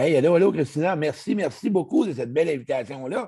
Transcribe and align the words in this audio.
Hey, 0.00 0.16
allô, 0.16 0.36
allô, 0.36 0.52
Christina. 0.52 0.94
Merci, 0.94 1.34
merci 1.34 1.68
beaucoup 1.68 2.06
de 2.06 2.12
cette 2.12 2.32
belle 2.32 2.48
invitation-là. 2.48 3.26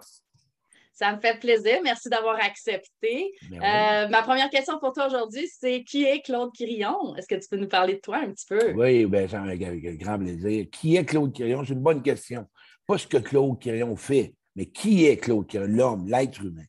Ça 0.92 1.12
me 1.12 1.20
fait 1.20 1.36
plaisir. 1.40 1.80
Merci 1.82 2.08
d'avoir 2.08 2.36
accepté. 2.36 3.34
Ben 3.50 3.60
euh, 3.60 4.08
ma 4.08 4.22
première 4.22 4.48
question 4.50 4.78
pour 4.78 4.92
toi 4.92 5.08
aujourd'hui, 5.08 5.48
c'est 5.48 5.82
qui 5.82 6.04
est 6.04 6.20
Claude 6.20 6.52
Quirillon? 6.52 7.16
Est-ce 7.16 7.26
que 7.26 7.34
tu 7.34 7.48
peux 7.50 7.56
nous 7.56 7.66
parler 7.66 7.94
de 7.94 7.98
toi 7.98 8.18
un 8.18 8.30
petit 8.30 8.46
peu? 8.48 8.72
Oui, 8.74 9.04
bien, 9.06 9.26
avec, 9.32 9.64
avec 9.64 9.98
grand 9.98 10.16
plaisir. 10.16 10.66
Qui 10.70 10.94
est 10.94 11.04
Claude 11.04 11.32
Quirillon? 11.32 11.64
C'est 11.64 11.72
une 11.72 11.80
bonne 11.80 12.02
question. 12.02 12.46
Pas 12.86 12.98
ce 12.98 13.08
que 13.08 13.16
Claude 13.16 13.58
Quirillon 13.58 13.96
fait, 13.96 14.32
mais 14.54 14.66
qui 14.66 15.06
est 15.06 15.16
Claude 15.16 15.48
Quirillon? 15.48 15.76
L'homme, 15.76 16.08
l'être 16.08 16.40
humain? 16.40 16.66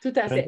Tout 0.00 0.14
à 0.16 0.26
fait. 0.26 0.46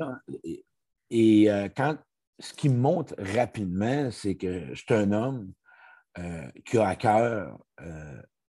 Et, 1.11 1.51
euh, 1.51 1.69
quand 1.77 1.99
ce 2.39 2.55
qui 2.55 2.71
me 2.71 2.79
montre 2.79 3.15
rapidement, 3.19 4.11
c'est 4.11 4.37
que 4.37 4.73
je 4.73 4.75
suis 4.75 4.95
un 4.95 5.13
homme 5.13 5.53
euh, 6.19 6.49
qui 6.65 6.79
a 6.79 6.89
à 6.89 6.97
cœur 6.97 7.59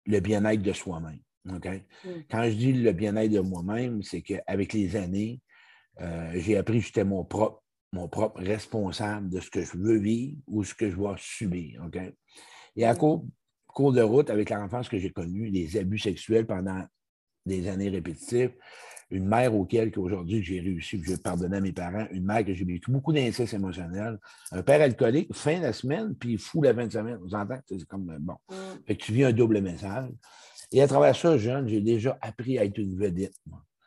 le 0.06 0.20
bien-être 0.20 0.62
de 0.62 0.72
soi-même. 0.72 1.20
Mm. 1.44 1.58
Quand 2.30 2.44
je 2.44 2.54
dis 2.54 2.72
le 2.72 2.92
bien-être 2.92 3.30
de 3.30 3.40
moi-même, 3.40 4.02
c'est 4.02 4.22
qu'avec 4.22 4.72
les 4.72 4.96
années, 4.96 5.40
euh, 6.00 6.32
j'ai 6.36 6.56
appris 6.56 6.80
que 6.80 6.86
j'étais 6.86 7.04
mon 7.04 7.24
propre, 7.24 7.62
mon 7.92 8.08
propre 8.08 8.40
responsable 8.40 9.30
de 9.30 9.40
ce 9.40 9.50
que 9.50 9.62
je 9.62 9.76
veux 9.76 9.98
vivre 9.98 10.38
ou 10.46 10.64
ce 10.64 10.74
que 10.74 10.90
je 10.90 10.96
vais 10.96 11.14
subir. 11.18 11.82
Et 12.76 12.84
à 12.84 12.94
mm. 12.94 12.96
cours, 12.96 13.26
cours 13.66 13.92
de 13.92 14.02
route, 14.02 14.30
avec 14.30 14.50
l'enfance 14.50 14.88
que 14.88 14.98
j'ai 14.98 15.10
connue, 15.10 15.50
des 15.50 15.76
abus 15.76 15.98
sexuels 15.98 16.46
pendant 16.46 16.84
des 17.46 17.68
années 17.68 17.90
répétitives, 17.90 18.54
une 19.14 19.26
mère 19.26 19.54
auquel 19.54 19.92
aujourd'hui 19.96 20.42
j'ai 20.42 20.60
réussi, 20.60 21.00
que 21.00 21.06
je 21.06 21.16
pardonner 21.16 21.58
à 21.58 21.60
mes 21.60 21.72
parents, 21.72 22.06
une 22.10 22.24
mère 22.24 22.44
que 22.44 22.52
j'ai 22.52 22.64
vécu 22.64 22.90
beaucoup 22.90 23.12
d'inceste 23.12 23.54
émotionnel, 23.54 24.18
un 24.52 24.62
père 24.62 24.80
alcoolique, 24.80 25.32
fin 25.34 25.58
de 25.58 25.62
la 25.62 25.72
semaine, 25.72 26.14
puis 26.14 26.36
fou 26.36 26.62
la 26.62 26.74
fin 26.74 26.86
de 26.86 26.92
semaine. 26.92 27.18
Vous 27.22 27.34
entendez? 27.34 27.60
C'est 27.68 27.84
comme 27.86 28.16
bon. 28.20 28.36
Mm. 28.50 28.54
Fait 28.86 28.96
que 28.96 29.04
tu 29.04 29.12
vis 29.12 29.24
un 29.24 29.32
double 29.32 29.60
message. 29.60 30.10
Et 30.72 30.82
à 30.82 30.88
travers 30.88 31.14
ça, 31.14 31.38
jeune, 31.38 31.68
j'ai 31.68 31.80
déjà 31.80 32.18
appris 32.20 32.58
à 32.58 32.64
être 32.64 32.78
une 32.78 32.98
vedette. 32.98 33.34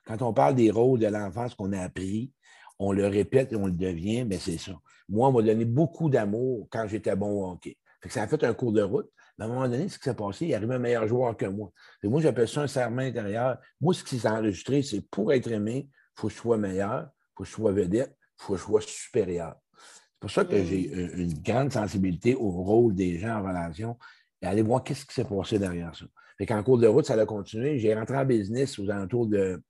Quand 0.06 0.22
on 0.22 0.34
parle 0.34 0.56
des 0.56 0.72
rôles 0.72 1.00
de 1.00 1.08
l'enfance 1.08 1.54
qu'on 1.54 1.74
a 1.74 1.82
appris, 1.82 2.32
on 2.80 2.92
le 2.92 3.08
répète 3.08 3.52
et 3.52 3.56
on 3.56 3.66
le 3.66 3.74
devient, 3.74 4.24
mais 4.24 4.38
c'est 4.38 4.58
ça. 4.58 4.74
Moi, 5.10 5.28
on 5.28 5.32
m'a 5.34 5.42
donné 5.42 5.66
beaucoup 5.66 6.10
d'amour 6.10 6.68
quand 6.70 6.88
j'étais 6.88 7.16
bon 7.16 7.44
au 7.44 7.52
hockey. 7.52 7.78
ça 8.08 8.24
a 8.24 8.28
fait 8.28 8.44
un 8.44 8.54
cours 8.54 8.72
de 8.72 8.82
route. 8.82 9.10
Mais 9.38 9.46
à 9.46 9.48
un 9.48 9.52
moment 9.52 9.68
donné, 9.68 9.88
ce 9.88 9.98
qui 9.98 10.04
s'est 10.06 10.16
passé, 10.16 10.48
il 10.48 10.56
arrive 10.56 10.72
un 10.72 10.80
meilleur 10.80 11.08
joueur 11.08 11.38
que 11.38 11.46
moi. 11.46 11.72
Et 12.04 12.08
moi, 12.08 12.22
j'appelle 12.22 12.48
ça 12.48 12.62
un 12.62 12.68
serment 12.68 13.02
intérieur. 13.02 13.58
Moi, 13.80 13.94
ce 13.94 14.04
qui 14.04 14.18
s'est 14.18 14.28
enregistré, 14.28 14.82
c'est 14.82 15.02
pour 15.02 15.32
être 15.32 15.52
aimé, 15.52 15.90
il 15.90 16.20
faut 16.22 16.28
que 16.28 16.34
je 16.34 16.40
sois 16.40 16.58
meilleur, 16.58 17.04
il 17.04 17.30
faut 17.36 17.44
que 17.44 17.50
je 17.50 17.54
sois 17.54 17.72
vedette, 17.72 18.18
il 18.20 18.44
faut 18.44 18.54
que 18.54 18.60
je 18.60 18.64
sois 18.64 18.82
supérieur. 18.82 19.56
C'est 19.76 20.20
pour 20.20 20.32
ça 20.32 20.46
que 20.46 20.64
j'ai 20.64 20.90
mm. 20.90 21.20
une 21.20 21.34
grande 21.42 21.72
sensibilité 21.72 22.34
au 22.36 22.50
rôle 22.50 22.96
des 22.96 23.20
gens 23.20 23.40
en 23.40 23.44
relation 23.44 23.98
et 24.42 24.48
aller 24.48 24.64
voir 24.64 24.84
qu'est-ce 24.84 25.06
qui 25.06 25.14
s'est 25.14 25.26
passé 25.26 25.60
derrière 25.60 25.96
ça. 25.96 26.06
Fait 26.38 26.46
qu'en 26.46 26.64
cours 26.64 26.78
de 26.78 26.88
route, 26.88 27.06
ça 27.06 27.14
a 27.14 27.26
continué. 27.26 27.80
J'ai 27.80 27.94
rentré 27.94 28.18
en 28.18 28.26
business 28.26 28.78
aux 28.80 28.90
alentours 28.90 29.28
de. 29.28 29.62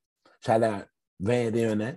Ça 0.41 0.55
a 0.55 0.85
21 1.19 1.81
ans 1.81 1.95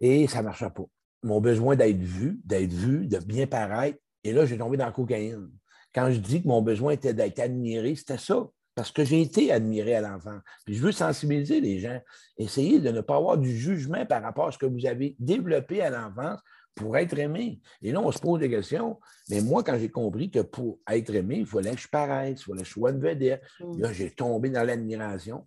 et 0.00 0.26
ça 0.26 0.38
ne 0.38 0.44
marchait 0.44 0.70
pas. 0.70 0.84
Mon 1.22 1.40
besoin 1.40 1.76
d'être 1.76 1.98
vu, 1.98 2.40
d'être 2.44 2.72
vu, 2.72 3.06
de 3.06 3.18
bien 3.18 3.46
paraître. 3.46 3.98
Et 4.24 4.32
là, 4.32 4.46
j'ai 4.46 4.56
tombé 4.56 4.76
dans 4.76 4.86
la 4.86 4.92
cocaïne. 4.92 5.50
Quand 5.94 6.10
je 6.10 6.18
dis 6.18 6.42
que 6.42 6.48
mon 6.48 6.62
besoin 6.62 6.92
était 6.92 7.14
d'être 7.14 7.40
admiré, 7.40 7.94
c'était 7.94 8.18
ça. 8.18 8.48
Parce 8.74 8.92
que 8.92 9.04
j'ai 9.04 9.20
été 9.20 9.52
admiré 9.52 9.94
à 9.94 10.00
l'enfant. 10.00 10.38
Puis 10.64 10.76
je 10.76 10.82
veux 10.82 10.92
sensibiliser 10.92 11.60
les 11.60 11.80
gens. 11.80 12.00
Essayez 12.38 12.80
de 12.80 12.90
ne 12.90 13.00
pas 13.00 13.16
avoir 13.16 13.36
du 13.36 13.54
jugement 13.54 14.06
par 14.06 14.22
rapport 14.22 14.46
à 14.46 14.52
ce 14.52 14.58
que 14.58 14.66
vous 14.66 14.86
avez 14.86 15.16
développé 15.18 15.82
à 15.82 15.90
l'enfance 15.90 16.40
pour 16.74 16.96
être 16.96 17.18
aimé. 17.18 17.60
Et 17.82 17.92
là, 17.92 18.00
on 18.00 18.10
se 18.12 18.20
pose 18.20 18.40
des 18.40 18.48
questions. 18.48 18.98
Mais 19.28 19.40
moi, 19.40 19.62
quand 19.62 19.78
j'ai 19.78 19.90
compris 19.90 20.30
que 20.30 20.40
pour 20.40 20.78
être 20.88 21.14
aimé, 21.14 21.38
il 21.40 21.46
fallait 21.46 21.74
que 21.74 21.80
je 21.80 21.88
paraisse, 21.88 22.40
il 22.40 22.44
fallait 22.44 22.62
que 22.62 22.68
je 22.68 22.72
sois 22.72 22.90
une 22.92 23.00
vedette. 23.00 23.42
Mm. 23.60 23.80
Là, 23.80 23.92
j'ai 23.92 24.10
tombé 24.10 24.50
dans 24.50 24.62
l'admiration. 24.62 25.46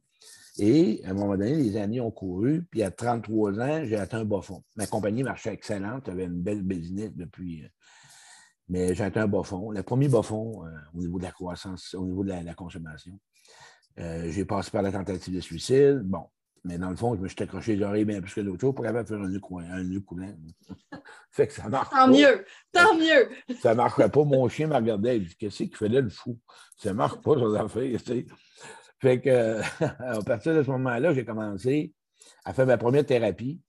Et 0.60 1.02
à 1.06 1.10
un 1.10 1.14
moment 1.14 1.36
donné, 1.36 1.56
les 1.56 1.78
années 1.78 2.02
ont 2.02 2.12
couru. 2.12 2.64
Puis 2.70 2.84
à 2.84 2.92
33 2.92 3.60
ans, 3.60 3.86
j'ai 3.86 3.96
atteint 3.96 4.20
un 4.20 4.26
bas 4.26 4.42
fond. 4.42 4.64
Ma 4.76 4.86
compagnie 4.86 5.24
marchait 5.24 5.54
excellente. 5.54 6.04
J'avais 6.06 6.26
une 6.26 6.42
belle 6.42 6.62
business 6.62 7.12
depuis. 7.16 7.66
Mais 8.70 8.96
j'ai 8.96 9.04
atteint 9.04 9.24
un 9.24 9.28
bas 9.28 9.44
fond. 9.44 9.72
Le 9.72 9.84
premier 9.84 10.08
bas 10.08 10.24
fond 10.24 10.66
euh, 10.66 10.70
au 10.94 11.00
niveau 11.00 11.18
de 11.18 11.24
la 11.24 11.32
croissance, 11.32 11.94
au 11.94 12.06
niveau 12.06 12.24
de 12.24 12.30
la, 12.30 12.54
consommation. 12.54 13.20
Euh, 14.00 14.32
j'ai 14.32 14.46
passé 14.46 14.72
par 14.72 14.82
la 14.82 14.92
tentative 14.92 15.36
de 15.36 15.42
suicide. 15.42 16.02
Bon, 16.04 16.26
mais 16.64 16.78
dans 16.78 16.90
le 16.90 16.96
fond, 16.96 17.16
je 17.16 17.22
me 17.22 17.28
suis 17.28 17.42
accroché 17.44 17.76
les 17.76 17.84
oreilles 17.84 18.06
bien 18.06 18.22
plus 18.22 18.34
que 18.34 18.42
d'autres 18.42 18.62
choses 18.62 18.74
pour 18.74 18.86
capable 18.86 19.08
faire 19.08 19.20
un 19.20 19.28
nœud, 19.28 19.42
un 19.70 19.84
nœud 19.84 20.00
coulant. 20.00 20.34
fait 21.32 21.48
que 21.48 21.54
ça 21.54 21.68
marche. 21.68 21.90
Tant 21.90 22.08
mieux, 22.08 22.46
tant 22.72 22.96
mieux. 22.96 23.30
Ça 23.62 23.72
ne 23.72 23.76
marcherait 23.76 24.10
pas. 24.10 24.24
Mon 24.24 24.48
chien 24.48 24.68
m'a 24.68 24.78
regardé. 24.78 25.18
Il 25.18 25.28
dit 25.28 25.36
Qu'est-ce 25.36 25.64
qu'il 25.64 25.92
là, 25.92 26.00
le 26.00 26.10
fou? 26.10 26.40
Ça 26.78 26.90
ne 26.90 26.96
marche 26.96 27.20
pas, 27.22 27.38
ça 27.38 27.64
affaires. 27.64 28.04
Tu 28.04 28.28
Fait 29.00 29.20
que, 29.20 29.60
à 29.84 30.22
partir 30.26 30.56
de 30.56 30.64
ce 30.64 30.72
moment-là, 30.72 31.14
j'ai 31.14 31.26
commencé 31.26 31.94
à 32.46 32.54
faire 32.54 32.66
ma 32.66 32.78
première 32.78 33.06
thérapie, 33.06 33.60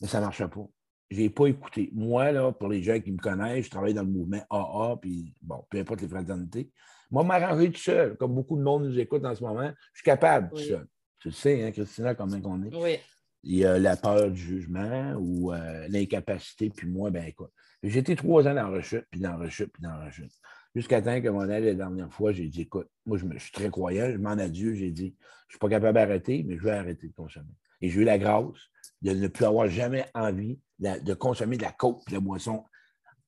mais 0.00 0.06
ça 0.06 0.20
ne 0.20 0.24
marchait 0.24 0.48
pas. 0.48 0.66
Je 1.14 1.20
n'ai 1.20 1.30
pas 1.30 1.46
écouté. 1.46 1.90
Moi, 1.92 2.32
là, 2.32 2.50
pour 2.50 2.68
les 2.68 2.82
gens 2.82 2.98
qui 2.98 3.12
me 3.12 3.18
connaissent, 3.18 3.66
je 3.66 3.70
travaille 3.70 3.94
dans 3.94 4.02
le 4.02 4.08
mouvement 4.08 4.42
AA, 4.50 4.96
puis 5.00 5.32
bon, 5.40 5.64
peu 5.70 5.78
importe 5.78 6.02
les 6.02 6.08
fraternités. 6.08 6.72
Moi, 7.08 7.22
m'arranger 7.22 7.70
tout 7.70 7.80
seul. 7.80 8.16
Comme 8.16 8.34
beaucoup 8.34 8.56
de 8.56 8.62
monde 8.62 8.86
nous 8.86 8.98
écoute 8.98 9.24
en 9.24 9.34
ce 9.34 9.44
moment, 9.44 9.70
je 9.92 10.00
suis 10.00 10.04
capable 10.04 10.50
tout 10.50 10.58
seul. 10.58 10.86
Tu 11.20 11.28
le 11.28 11.34
sais, 11.34 11.62
hein, 11.62 11.70
Christina, 11.70 12.16
combien 12.16 12.40
qu'on 12.40 12.64
est. 12.64 12.74
Oui. 12.74 12.98
Il 13.44 13.58
y 13.58 13.64
a 13.64 13.78
la 13.78 13.96
peur 13.96 14.28
du 14.30 14.40
jugement 14.40 15.14
ou 15.18 15.52
euh, 15.52 15.86
l'incapacité, 15.88 16.70
puis 16.70 16.88
moi, 16.88 17.10
ben 17.10 17.24
écoute. 17.24 17.50
J'ai 17.84 18.00
été 18.00 18.16
trois 18.16 18.42
ans 18.48 18.54
dans 18.54 18.54
la 18.54 18.66
rechute, 18.66 19.04
puis 19.10 19.20
dans 19.20 19.30
la 19.30 19.36
rechute, 19.36 19.70
puis 19.72 19.82
dans 19.82 19.90
la 19.90 20.06
rechute. 20.06 20.32
Jusqu'à 20.74 21.00
temps 21.00 21.20
que 21.20 21.28
mon 21.28 21.48
aile, 21.48 21.64
la 21.64 21.74
dernière 21.74 22.12
fois, 22.12 22.32
j'ai 22.32 22.48
dit, 22.48 22.62
écoute, 22.62 22.88
moi, 23.06 23.18
je, 23.18 23.38
suis 23.38 23.52
très 23.52 23.70
croyant, 23.70 24.10
je 24.10 24.16
m'en 24.16 24.30
adieu, 24.30 24.74
j'ai 24.74 24.90
dit, 24.90 25.14
je 25.20 25.26
ne 25.46 25.50
suis 25.50 25.58
pas 25.58 25.68
capable 25.68 25.94
d'arrêter, 25.94 26.42
mais 26.44 26.56
je 26.56 26.62
vais 26.64 26.72
arrêter 26.72 27.06
de 27.06 27.12
consommer. 27.12 27.54
Et 27.80 27.90
j'ai 27.90 28.00
eu 28.00 28.04
la 28.04 28.18
grâce 28.18 28.58
de 29.02 29.12
ne 29.12 29.28
plus 29.28 29.44
avoir 29.44 29.68
jamais 29.68 30.06
envie 30.14 30.58
de, 30.78 31.14
consommer 31.14 31.56
de 31.56 31.62
la 31.62 31.72
coke, 31.72 32.06
de 32.08 32.14
la 32.14 32.20
boisson 32.20 32.64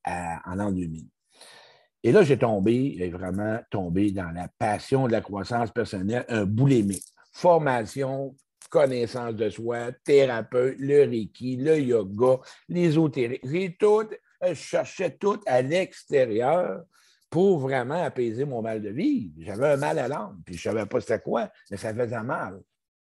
en 0.06 0.54
l'an 0.54 0.72
2000. 0.72 1.06
Et 2.02 2.12
là, 2.12 2.22
j'ai 2.22 2.38
tombé, 2.38 3.10
vraiment 3.12 3.58
tombé 3.70 4.12
dans 4.12 4.30
la 4.30 4.48
passion 4.58 5.06
de 5.06 5.12
la 5.12 5.20
croissance 5.20 5.72
personnelle, 5.72 6.24
un 6.28 6.44
boulémique 6.44 7.04
formation, 7.32 8.34
connaissance 8.70 9.34
de 9.34 9.50
soi, 9.50 9.92
thérapeute, 10.04 10.76
le 10.78 11.04
Reiki, 11.04 11.56
le 11.56 11.80
yoga, 11.80 12.40
l'ésotérie. 12.68 13.76
Tout, 13.78 14.08
je 14.42 14.54
cherchais 14.54 15.16
tout 15.16 15.40
à 15.46 15.62
l'extérieur 15.62 16.84
pour 17.28 17.58
vraiment 17.58 18.02
apaiser 18.02 18.44
mon 18.44 18.62
mal 18.62 18.80
de 18.80 18.90
vie. 18.90 19.32
J'avais 19.38 19.68
un 19.68 19.76
mal 19.76 19.98
à 19.98 20.08
l'âme, 20.08 20.40
puis 20.44 20.56
je 20.56 20.68
ne 20.68 20.74
savais 20.74 20.86
pas 20.86 21.00
c'était 21.00 21.20
quoi, 21.20 21.50
mais 21.70 21.76
ça 21.76 21.94
faisait 21.94 22.22
mal. 22.22 22.60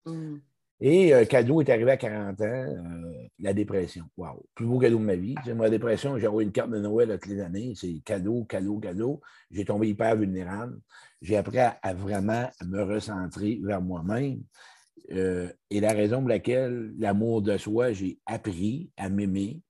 Mm. 0.04 0.36
Et 0.78 1.14
euh, 1.14 1.24
cadeau 1.24 1.62
est 1.62 1.70
arrivé 1.70 1.90
à 1.90 1.96
40 1.96 2.40
ans, 2.40 2.44
euh, 2.44 3.28
la 3.38 3.54
dépression. 3.54 4.04
Wow! 4.16 4.46
Plus 4.54 4.66
beau 4.66 4.78
cadeau 4.78 4.98
de 4.98 5.04
ma 5.04 5.16
vie. 5.16 5.34
C'est 5.44 5.54
ma 5.54 5.70
dépression, 5.70 6.18
j'ai 6.18 6.26
envoyé 6.26 6.46
une 6.46 6.52
carte 6.52 6.70
de 6.70 6.78
Noël 6.78 7.18
toutes 7.20 7.30
les 7.30 7.40
années. 7.40 7.72
C'est 7.74 8.02
cadeau, 8.04 8.44
cadeau, 8.44 8.78
cadeau. 8.78 9.20
J'ai 9.50 9.64
tombé 9.64 9.88
hyper 9.88 10.16
vulnérable. 10.16 10.78
J'ai 11.22 11.36
appris 11.36 11.58
à, 11.58 11.94
vraiment 11.94 12.50
me 12.66 12.82
recentrer 12.82 13.58
vers 13.62 13.80
moi-même. 13.80 14.42
Euh, 15.12 15.50
et 15.70 15.80
la 15.80 15.92
raison 15.92 16.18
pour 16.18 16.28
laquelle 16.28 16.92
l'amour 16.98 17.40
de 17.40 17.56
soi, 17.56 17.92
j'ai 17.92 18.18
appris 18.26 18.90
à 18.98 19.08
m'aimer 19.08 19.62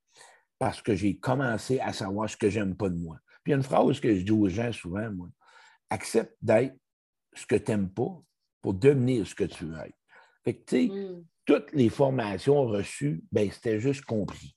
parce 0.58 0.82
que 0.82 0.96
j'ai 0.96 1.18
commencé 1.18 1.78
à 1.78 1.92
savoir 1.92 2.28
ce 2.28 2.36
que 2.36 2.50
j'aime 2.50 2.74
pas 2.74 2.88
de 2.88 2.96
moi. 2.96 3.18
Puis 3.44 3.50
il 3.50 3.50
y 3.50 3.54
a 3.54 3.58
une 3.58 3.62
phrase 3.62 4.00
que 4.00 4.12
je 4.12 4.22
dis 4.22 4.32
aux 4.32 4.48
gens 4.48 4.72
souvent, 4.72 5.08
moi. 5.12 5.28
Accepte 5.88 6.34
d'être 6.42 6.74
ce 7.32 7.46
que 7.46 7.54
tu 7.54 7.70
n'aimes 7.70 7.90
pas 7.90 8.20
pour 8.60 8.74
devenir 8.74 9.24
ce 9.24 9.36
que 9.36 9.44
tu 9.44 9.66
veux 9.66 9.78
être. 9.78 9.94
Fait 10.46 10.54
que, 10.54 10.64
tu 10.64 10.88
sais, 10.88 10.94
mm. 10.94 11.24
toutes 11.44 11.72
les 11.72 11.88
formations 11.88 12.66
reçues, 12.66 13.24
ben, 13.32 13.50
c'était 13.50 13.80
juste 13.80 14.04
compris. 14.04 14.54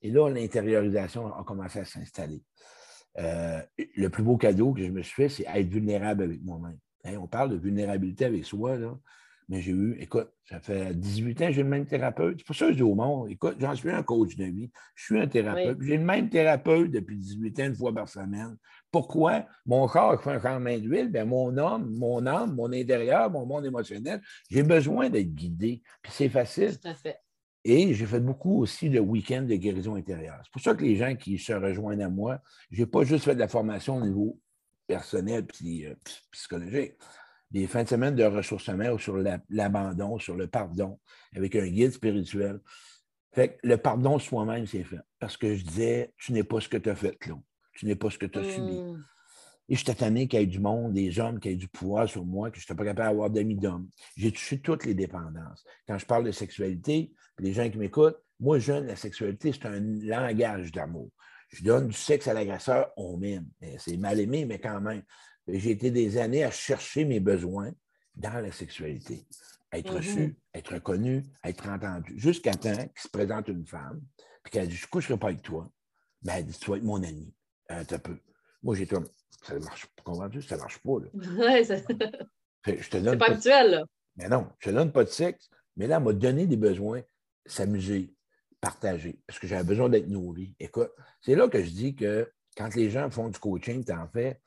Et 0.00 0.10
là, 0.10 0.28
l'intériorisation 0.28 1.34
a 1.34 1.42
commencé 1.42 1.80
à 1.80 1.84
s'installer. 1.84 2.42
Euh, 3.18 3.60
le 3.96 4.08
plus 4.08 4.22
beau 4.22 4.36
cadeau 4.36 4.72
que 4.72 4.82
je 4.82 4.90
me 4.90 5.02
suis 5.02 5.14
fait, 5.14 5.28
c'est 5.28 5.44
être 5.46 5.68
vulnérable 5.68 6.22
avec 6.22 6.40
moi-même. 6.42 6.78
Hein, 7.04 7.16
on 7.20 7.26
parle 7.26 7.50
de 7.50 7.56
vulnérabilité 7.56 8.26
avec 8.26 8.44
soi. 8.44 8.76
Là. 8.76 8.96
Mais 9.48 9.60
j'ai 9.60 9.72
eu, 9.72 9.96
écoute, 10.00 10.30
ça 10.48 10.60
fait 10.60 10.94
18 10.94 11.42
ans 11.42 11.46
que 11.46 11.52
j'ai 11.52 11.62
le 11.62 11.68
même 11.68 11.86
thérapeute. 11.86 12.38
C'est 12.38 12.46
pour 12.46 12.56
ça 12.56 12.66
que 12.66 12.72
je 12.72 12.76
dis 12.76 12.82
au 12.82 12.94
monde, 12.94 13.30
écoute, 13.30 13.56
j'en 13.58 13.74
suis 13.74 13.90
un 13.90 14.02
coach 14.02 14.36
de 14.36 14.44
vie, 14.44 14.70
je 14.94 15.04
suis 15.04 15.18
un 15.18 15.26
thérapeute. 15.26 15.78
J'ai 15.82 15.96
le 15.96 16.04
même 16.04 16.28
thérapeute 16.28 16.90
depuis 16.90 17.16
18 17.16 17.60
ans, 17.60 17.66
une 17.66 17.74
fois 17.74 17.94
par 17.94 18.08
semaine. 18.08 18.56
Pourquoi? 18.90 19.46
Mon 19.66 19.86
corps 19.86 20.22
fait 20.22 20.30
un 20.30 20.40
changement 20.40 20.78
d'huile, 20.78 21.08
bien, 21.08 21.24
mon 21.24 21.56
homme, 21.56 21.90
mon 21.94 22.26
âme, 22.26 22.54
mon 22.54 22.72
intérieur, 22.72 23.30
mon 23.30 23.44
monde 23.44 23.66
émotionnel, 23.66 24.20
j'ai 24.50 24.62
besoin 24.62 25.10
d'être 25.10 25.34
guidé. 25.34 25.82
Puis 26.02 26.12
c'est 26.14 26.28
facile. 26.28 26.78
Tout 26.78 26.88
à 26.88 26.94
fait. 26.94 27.18
Et 27.64 27.94
j'ai 27.94 28.04
fait 28.04 28.20
beaucoup 28.20 28.60
aussi 28.60 28.90
de 28.90 29.00
week-end 29.00 29.42
de 29.42 29.54
guérison 29.54 29.94
intérieure. 29.94 30.38
C'est 30.44 30.52
pour 30.52 30.60
ça 30.60 30.74
que 30.74 30.84
les 30.84 30.96
gens 30.96 31.16
qui 31.16 31.38
se 31.38 31.52
rejoignent 31.54 32.04
à 32.04 32.10
moi, 32.10 32.38
je 32.70 32.80
n'ai 32.80 32.86
pas 32.86 33.04
juste 33.04 33.24
fait 33.24 33.34
de 33.34 33.40
la 33.40 33.48
formation 33.48 33.96
au 33.96 34.04
niveau 34.04 34.38
personnel 34.86 35.46
et 35.64 35.86
euh, 35.86 35.94
psychologique. 36.30 36.92
Des 37.50 37.66
fins 37.66 37.84
de 37.84 37.88
semaine 37.88 38.14
de 38.14 38.24
ressourcement 38.24 38.98
sur 38.98 39.16
l'abandon, 39.48 40.18
sur 40.18 40.36
le 40.36 40.46
pardon, 40.46 40.98
avec 41.36 41.54
un 41.56 41.66
guide 41.66 41.92
spirituel. 41.92 42.60
Fait 43.32 43.56
que 43.56 43.66
le 43.66 43.76
pardon 43.76 44.18
soi-même, 44.18 44.66
c'est 44.66 44.84
fait. 44.84 45.00
Parce 45.18 45.36
que 45.36 45.54
je 45.54 45.64
disais, 45.64 46.12
tu 46.18 46.32
n'es 46.32 46.44
pas 46.44 46.60
ce 46.60 46.68
que 46.68 46.76
tu 46.76 46.90
as 46.90 46.96
fait, 46.96 47.16
là. 47.26 47.38
Tu 47.74 47.86
n'es 47.86 47.96
pas 47.96 48.10
ce 48.10 48.18
que 48.18 48.26
tu 48.26 48.38
as 48.38 48.44
subi. 48.44 48.80
Mmh. 48.80 49.04
Et 49.68 49.76
je 49.76 49.84
tanné 49.84 50.28
qu'il 50.28 50.40
y 50.40 50.42
ait 50.42 50.46
du 50.46 50.60
monde, 50.60 50.92
des 50.92 51.18
hommes 51.18 51.40
qui 51.40 51.48
aient 51.48 51.56
du 51.56 51.68
pouvoir 51.68 52.08
sur 52.08 52.24
moi, 52.24 52.50
que 52.50 52.58
je 52.58 52.64
n'étais 52.64 52.74
pas 52.74 52.84
capable 52.84 53.10
d'avoir 53.10 53.30
d'amis 53.30 53.56
d'hommes. 53.56 53.88
J'ai 54.16 54.30
touché 54.30 54.60
toutes 54.60 54.84
les 54.84 54.94
dépendances. 54.94 55.64
Quand 55.88 55.98
je 55.98 56.04
parle 56.04 56.24
de 56.24 56.32
sexualité, 56.32 57.12
les 57.38 57.52
gens 57.52 57.68
qui 57.70 57.78
m'écoutent, 57.78 58.18
moi, 58.40 58.58
jeune, 58.58 58.86
la 58.86 58.96
sexualité, 58.96 59.52
c'est 59.52 59.66
un 59.66 59.80
langage 59.80 60.70
d'amour. 60.70 61.10
Je 61.48 61.62
donne 61.62 61.88
du 61.88 61.96
sexe 61.96 62.28
à 62.28 62.34
l'agresseur, 62.34 62.92
on 62.96 63.16
m'aime. 63.16 63.46
C'est 63.78 63.96
mal 63.96 64.20
aimé, 64.20 64.44
mais 64.44 64.58
quand 64.58 64.80
même. 64.80 65.02
J'ai 65.46 65.72
été 65.72 65.90
des 65.90 66.16
années 66.16 66.44
à 66.44 66.50
chercher 66.50 67.04
mes 67.04 67.20
besoins 67.20 67.70
dans 68.14 68.42
la 68.42 68.50
sexualité. 68.50 69.26
Être 69.72 69.92
mm-hmm. 69.92 69.96
reçu, 69.96 70.36
être 70.54 70.74
reconnu, 70.74 71.24
être 71.44 71.68
entendu. 71.68 72.14
Jusqu'à 72.18 72.54
temps 72.54 72.74
qu'il 72.74 73.00
se 73.00 73.08
présente 73.08 73.48
une 73.48 73.66
femme, 73.66 74.00
puis 74.42 74.52
qu'elle 74.52 74.68
dit 74.68 74.76
Je 74.76 74.86
ne 74.86 74.90
coucherai 74.90 75.18
pas 75.18 75.28
avec 75.28 75.42
toi. 75.42 75.70
Ben, 76.22 76.34
elle 76.38 76.46
dit 76.46 76.58
Tu 76.58 76.70
vas 76.70 76.76
être 76.78 76.84
mon 76.84 77.02
ami. 77.02 77.34
Un 77.68 77.84
peu. 77.84 78.16
Moi, 78.62 78.74
j'ai 78.74 78.86
comme 78.86 79.06
ça 79.44 79.58
marche 79.58 79.86
pas. 79.86 80.02
Comprends-tu? 80.02 80.42
Ça 80.42 80.56
marche 80.56 80.78
pas. 80.78 80.98
Là. 81.00 81.64
ça... 81.64 81.76
C'est 82.64 83.18
pas 83.18 83.26
actuel, 83.26 83.70
là. 83.70 83.84
Mais 84.16 84.28
non, 84.28 84.48
je 84.58 84.70
te 84.70 84.74
donne 84.74 84.92
pas 84.92 85.04
de 85.04 85.10
sexe. 85.10 85.50
Mais 85.76 85.86
là, 85.86 85.96
elle 85.96 86.04
m'a 86.04 86.12
donné 86.12 86.46
des 86.46 86.56
besoins, 86.56 87.02
s'amuser, 87.44 88.14
partager, 88.64 89.18
parce 89.26 89.38
que 89.38 89.46
j'avais 89.46 89.64
besoin 89.64 89.88
d'être 89.88 90.08
nourri. 90.08 90.54
Écoute, 90.58 90.90
c'est 91.20 91.34
là 91.34 91.48
que 91.48 91.62
je 91.62 91.70
dis 91.70 91.94
que 91.94 92.30
quand 92.56 92.74
les 92.74 92.90
gens 92.90 93.10
font 93.10 93.28
du 93.28 93.38
coaching, 93.38 93.84
tu 93.84 93.92
en 93.92 94.08
fais, 94.08 94.40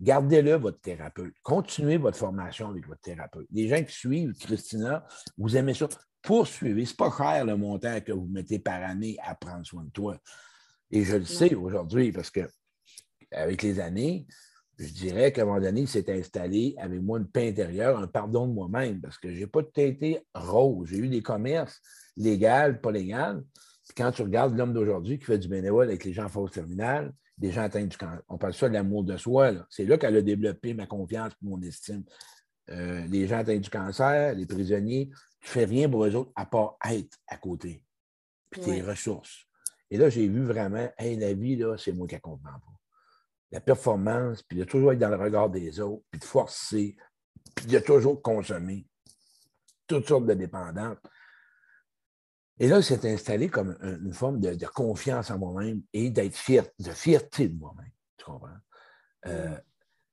gardez-le, 0.00 0.54
votre 0.54 0.80
thérapeute. 0.80 1.34
Continuez 1.42 1.96
votre 1.96 2.18
formation 2.18 2.68
avec 2.68 2.86
votre 2.86 3.00
thérapeute. 3.00 3.46
Les 3.50 3.68
gens 3.68 3.82
qui 3.82 3.94
suivent 3.94 4.34
Christina, 4.34 5.06
vous 5.38 5.56
aimez 5.56 5.74
ça, 5.74 5.88
poursuivez. 6.22 6.84
Ce 6.84 6.92
n'est 6.92 6.96
pas 6.96 7.10
cher 7.16 7.44
le 7.44 7.56
montant 7.56 8.00
que 8.00 8.12
vous 8.12 8.26
mettez 8.26 8.58
par 8.58 8.82
année 8.82 9.16
à 9.22 9.34
prendre 9.34 9.64
soin 9.64 9.84
de 9.84 9.90
toi. 9.90 10.18
Et 10.90 11.04
je 11.04 11.16
le 11.16 11.24
sais 11.24 11.54
aujourd'hui 11.54 12.12
parce 12.12 12.30
que 12.30 12.48
avec 13.30 13.62
les 13.62 13.80
années, 13.80 14.26
je 14.78 14.92
dirais 14.92 15.32
qu'à 15.32 15.42
un 15.42 15.44
moment 15.44 15.60
donné, 15.60 15.82
il 15.82 15.88
s'est 15.88 16.10
installé 16.10 16.74
avec 16.78 17.00
moi 17.00 17.18
une 17.18 17.26
paix 17.26 17.48
intérieure, 17.48 17.98
un 17.98 18.06
pardon 18.06 18.46
de 18.46 18.52
moi-même, 18.52 19.00
parce 19.00 19.18
que 19.18 19.32
je 19.32 19.40
n'ai 19.40 19.46
pas 19.46 19.62
tout 19.62 19.80
été 19.80 20.20
rose. 20.34 20.88
J'ai 20.88 20.98
eu 20.98 21.08
des 21.08 21.22
commerces 21.22 21.80
légaux, 22.16 22.78
pas 22.82 22.92
légaux. 22.92 23.42
quand 23.96 24.12
tu 24.12 24.22
regardes 24.22 24.56
l'homme 24.56 24.72
d'aujourd'hui 24.72 25.18
qui 25.18 25.26
fait 25.26 25.38
du 25.38 25.48
bénévole 25.48 25.88
avec 25.88 26.04
les 26.04 26.12
gens 26.12 26.24
en 26.24 26.28
fausse 26.28 26.52
terminale, 26.52 27.12
des 27.38 27.52
gens 27.52 27.62
atteints 27.62 27.86
du 27.86 27.96
cancer, 27.96 28.22
on 28.28 28.38
parle 28.38 28.54
ça 28.54 28.68
de 28.68 28.74
l'amour 28.74 29.04
de 29.04 29.16
soi. 29.16 29.52
C'est 29.68 29.84
là, 29.84 29.98
qu'elle 29.98 30.16
a 30.16 30.22
développé 30.22 30.74
ma 30.74 30.86
confiance 30.86 31.32
et 31.32 31.46
mon 31.46 31.60
estime. 31.62 32.04
Euh, 32.70 33.06
les 33.06 33.26
gens 33.26 33.38
atteints 33.38 33.58
du 33.58 33.70
cancer, 33.70 34.34
les 34.34 34.46
prisonniers, 34.46 35.10
tu 35.40 35.48
ne 35.48 35.50
fais 35.50 35.64
rien 35.64 35.88
pour 35.88 36.04
eux 36.04 36.14
autres 36.14 36.32
à 36.36 36.46
part 36.46 36.76
être 36.88 37.18
à 37.26 37.36
côté. 37.36 37.84
Puis 38.50 38.60
tes 38.60 38.82
ressources. 38.82 39.46
Et 39.90 39.96
là, 39.98 40.08
j'ai 40.08 40.28
vu 40.28 40.44
vraiment, 40.44 40.88
hey, 40.98 41.16
la 41.16 41.32
vie, 41.32 41.56
là, 41.56 41.76
c'est 41.76 41.92
moi 41.92 42.06
qui 42.06 42.14
ne 42.14 42.20
comprends 42.20 42.50
pas 42.52 42.81
la 43.52 43.60
performance, 43.60 44.42
puis 44.42 44.58
de 44.58 44.64
toujours 44.64 44.92
être 44.92 44.98
dans 44.98 45.10
le 45.10 45.16
regard 45.16 45.50
des 45.50 45.78
autres, 45.78 46.02
puis 46.10 46.18
de 46.18 46.24
forcer, 46.24 46.96
puis 47.54 47.66
de 47.66 47.78
toujours 47.78 48.20
consommer 48.22 48.86
toutes 49.86 50.08
sortes 50.08 50.26
de 50.26 50.34
dépendances. 50.34 50.96
Et 52.58 52.68
là, 52.68 52.80
c'est 52.80 53.04
installé 53.04 53.48
comme 53.48 53.76
une 53.82 54.14
forme 54.14 54.40
de, 54.40 54.66
confiance 54.66 55.30
en 55.30 55.38
moi-même 55.38 55.82
et 55.92 56.10
d'être 56.10 56.36
fier, 56.36 56.64
de 56.78 56.90
fierté 56.90 57.48
de 57.48 57.58
moi-même. 57.58 57.90
Tu 58.16 58.24
comprends? 58.24 58.48
Euh, 59.26 59.50
mm. 59.50 59.60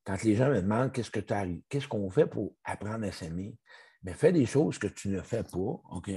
quand 0.05 0.23
les 0.23 0.35
gens 0.35 0.49
me 0.49 0.61
demandent 0.61 0.91
qu'est-ce 0.91 1.11
que 1.11 1.19
tu 1.19 1.63
qu'est-ce 1.69 1.87
qu'on 1.87 2.09
fait 2.09 2.27
pour 2.27 2.55
apprendre 2.63 3.05
à 3.05 3.11
s'aimer, 3.11 3.57
mais 4.03 4.13
fais 4.13 4.31
des 4.31 4.45
choses 4.45 4.77
que 4.77 4.87
tu 4.87 5.09
ne 5.09 5.21
fais 5.21 5.43
pas, 5.43 5.81
OK? 5.91 6.11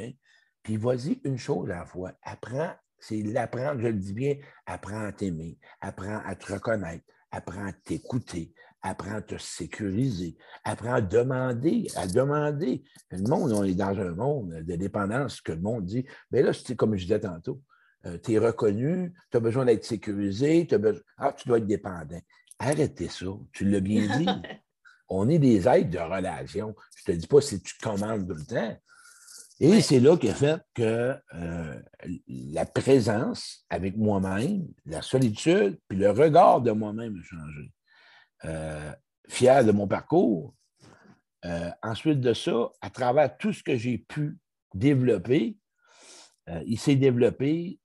Puis 0.63 0.77
vas-y 0.77 1.21
une 1.25 1.39
chose 1.39 1.71
à 1.71 1.81
la 1.81 1.87
fois. 1.87 2.13
Apprends 2.23 2.75
c'est 3.03 3.21
l'apprendre, 3.23 3.81
je 3.81 3.89
le 3.89 3.99
dis 3.99 4.13
bien, 4.13 4.37
apprends 4.65 5.05
à 5.05 5.13
t'aimer, 5.13 5.59
apprends 5.81 6.21
à 6.25 6.37
te 6.37 6.53
reconnaître, 6.53 7.05
apprends 7.33 7.67
à 7.67 7.73
t'écouter, 7.73 8.55
apprends 8.81 9.17
à 9.17 9.23
te 9.23 9.37
sécuriser, 9.39 10.37
apprends 10.63 10.95
à 10.95 11.01
demander, 11.01 11.89
à 11.97 12.07
demander. 12.07 12.85
Le 13.11 13.29
monde, 13.29 13.53
on 13.53 13.65
est 13.65 13.75
dans 13.75 13.99
un 13.99 14.15
monde 14.15 14.63
de 14.63 14.77
dépendance 14.77 15.41
que 15.41 15.51
le 15.51 15.61
monde 15.61 15.85
dit, 15.85 16.07
mais 16.31 16.43
là, 16.43 16.53
c'est 16.53 16.77
comme 16.77 16.97
je 16.97 17.03
disais 17.03 17.19
tantôt, 17.19 17.61
euh, 18.07 18.19
tu 18.23 18.35
es 18.35 18.39
reconnu, 18.39 19.13
tu 19.33 19.37
as 19.37 19.41
besoin 19.41 19.65
d'être 19.65 19.85
sécurisé, 19.85 20.69
as 20.71 20.79
besoin... 20.79 21.03
ah, 21.19 21.33
tu 21.33 21.49
dois 21.49 21.59
être 21.59 21.67
dépendant. 21.67 22.21
Arrêtez 22.61 23.09
ça, 23.09 23.27
tu 23.53 23.65
l'as 23.65 23.81
bien 23.81 24.17
dit. 24.17 24.27
on 25.09 25.29
est 25.29 25.41
des 25.41 25.67
êtres 25.67 25.91
de 25.91 25.99
relation. 25.99 26.75
Je 26.97 27.11
ne 27.11 27.17
te 27.17 27.21
dis 27.21 27.27
pas 27.27 27.41
si 27.41 27.61
tu 27.61 27.75
commandes 27.83 28.29
tout 28.29 28.35
le 28.35 28.45
temps, 28.45 28.77
et 29.65 29.81
c'est 29.81 30.01
là 30.01 30.17
qu'est 30.17 30.35
fait 30.35 30.61
que 30.75 31.17
euh, 31.35 31.81
la 32.27 32.67
présence 32.67 33.65
avec 33.71 33.97
moi-même, 33.97 34.67
la 34.87 35.03
solitude, 35.03 35.79
puis 35.87 35.97
le 35.97 36.11
regard 36.11 36.61
de 36.61 36.73
moi-même 36.73 37.17
a 37.17 37.23
changé. 37.23 37.73
Euh, 38.45 38.93
fier 39.29 39.65
de 39.65 39.71
mon 39.71 39.87
parcours. 39.87 40.53
Euh, 41.45 41.71
ensuite 41.81 42.21
de 42.21 42.35
ça, 42.35 42.73
à 42.81 42.91
travers 42.91 43.39
tout 43.39 43.53
ce 43.53 43.63
que 43.63 43.77
j'ai 43.77 43.99
pu 43.99 44.37
développer, 44.75 45.57
il 46.67 46.77
s'est 46.77 46.97
développé 46.97 47.79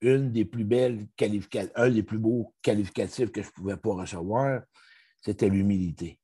une 0.00 0.32
des 0.32 0.44
plus 0.44 0.64
belles 0.64 1.06
qualifications, 1.16 1.70
un 1.76 1.88
des 1.88 2.02
plus 2.02 2.18
beaux 2.18 2.52
qualificatifs 2.62 3.30
que 3.30 3.42
je 3.42 3.46
ne 3.46 3.52
pouvais 3.52 3.76
pas 3.76 3.94
recevoir, 3.94 4.62
c'était 5.20 5.48
l'humilité. 5.48 6.18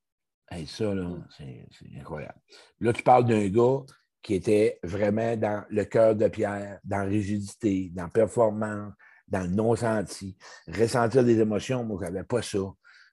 Et 0.50 0.66
ça, 0.66 0.92
là, 0.92 1.08
c'est 1.36 1.68
incroyable. 1.96 2.40
Là, 2.80 2.92
tu 2.92 3.04
parles 3.04 3.26
d'un 3.26 3.46
gars 3.46 3.84
qui 4.22 4.34
était 4.34 4.78
vraiment 4.82 5.36
dans 5.36 5.64
le 5.70 5.84
cœur 5.84 6.14
de 6.14 6.28
pierre, 6.28 6.80
dans 6.84 7.06
rigidité, 7.06 7.90
dans 7.94 8.08
performance, 8.08 8.92
dans 9.28 9.42
le 9.42 9.48
non-senti. 9.48 10.36
Ressentir 10.66 11.24
des 11.24 11.38
émotions, 11.38 11.84
moi, 11.84 11.98
je 12.00 12.10
n'avais 12.10 12.24
pas 12.24 12.42
ça. 12.42 12.58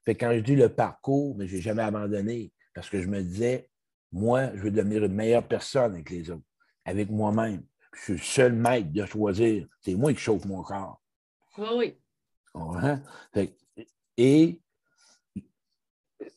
Fait 0.03 0.15
quand 0.15 0.33
je 0.33 0.39
dis 0.39 0.55
le 0.55 0.69
parcours, 0.69 1.35
mais 1.37 1.47
je 1.47 1.55
n'ai 1.55 1.61
jamais 1.61 1.83
abandonné 1.83 2.51
parce 2.73 2.89
que 2.89 3.01
je 3.01 3.07
me 3.07 3.21
disais, 3.21 3.69
moi, 4.11 4.55
je 4.55 4.63
veux 4.63 4.71
devenir 4.71 5.03
une 5.03 5.13
meilleure 5.13 5.47
personne 5.47 5.93
avec 5.93 6.09
les 6.09 6.29
autres, 6.29 6.43
avec 6.85 7.09
moi-même. 7.09 7.63
Je 7.93 8.01
suis 8.01 8.13
le 8.13 8.19
seul 8.19 8.53
maître 8.53 8.91
de 8.91 9.05
choisir. 9.05 9.67
C'est 9.81 9.95
moi 9.95 10.13
qui 10.13 10.19
chauffe 10.19 10.45
mon 10.45 10.61
corps. 10.61 11.01
Oui, 11.57 11.97
oui. 12.53 13.49
et 14.17 14.61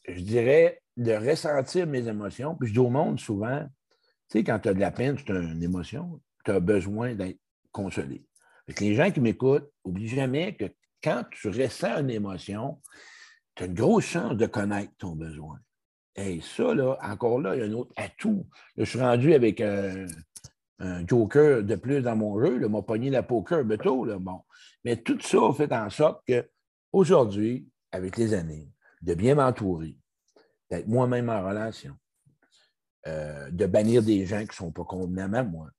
je 0.08 0.20
dirais 0.20 0.80
de 0.96 1.12
ressentir 1.12 1.86
mes 1.86 2.06
émotions. 2.06 2.56
Puis 2.56 2.68
je 2.68 2.72
dis 2.72 2.78
au 2.78 2.90
monde 2.90 3.18
souvent, 3.18 3.66
tu 4.30 4.38
sais, 4.38 4.44
quand 4.44 4.58
tu 4.58 4.68
as 4.68 4.74
de 4.74 4.80
la 4.80 4.90
peine, 4.90 5.16
c'est 5.18 5.30
une 5.30 5.62
émotion, 5.62 6.20
tu 6.44 6.50
as 6.50 6.60
besoin 6.60 7.14
d'être 7.14 7.38
consolé. 7.72 8.26
les 8.80 8.94
gens 8.94 9.10
qui 9.10 9.20
m'écoutent, 9.20 9.70
n'oublie 9.84 10.08
jamais 10.08 10.54
que 10.54 10.66
quand 11.02 11.24
tu 11.30 11.48
ressens 11.48 12.00
une 12.00 12.10
émotion, 12.10 12.80
tu 13.54 13.62
as 13.62 13.66
une 13.66 13.74
grosse 13.74 14.04
chance 14.04 14.36
de 14.36 14.46
connaître 14.46 14.92
ton 14.98 15.14
besoin. 15.14 15.58
Et 16.14 16.40
ça, 16.40 16.74
là, 16.74 16.98
encore 17.02 17.40
là, 17.40 17.54
il 17.54 17.60
y 17.60 17.62
a 17.62 17.66
un 17.66 17.72
autre 17.72 17.92
atout. 17.96 18.46
je 18.76 18.84
suis 18.84 19.00
rendu 19.00 19.32
avec 19.34 19.60
un, 19.60 20.06
joker 21.08 21.62
de 21.62 21.74
plus 21.74 22.02
dans 22.02 22.14
mon 22.14 22.44
jeu, 22.44 22.68
m'a 22.68 22.82
pogné 22.82 23.10
la 23.10 23.22
poker. 23.22 23.64
Là, 23.64 24.18
bon. 24.18 24.42
Mais 24.84 24.96
tout 24.96 25.18
ça 25.20 25.38
fait 25.56 25.72
en 25.72 25.90
sorte 25.90 26.22
que 26.26 26.48
aujourd'hui, 26.92 27.68
avec 27.90 28.16
les 28.16 28.34
années, 28.34 28.70
de 29.02 29.14
bien 29.14 29.36
m'entourer, 29.36 29.96
d'être 30.70 30.86
moi-même 30.86 31.30
en 31.30 31.46
relation, 31.46 31.96
euh, 33.06 33.50
de 33.50 33.66
bannir 33.66 34.02
des 34.02 34.26
gens 34.26 34.40
qui 34.40 34.48
ne 34.48 34.54
sont 34.54 34.72
pas 34.72 34.84
convenables 34.84 35.36
à 35.36 35.44
moi, 35.44 35.70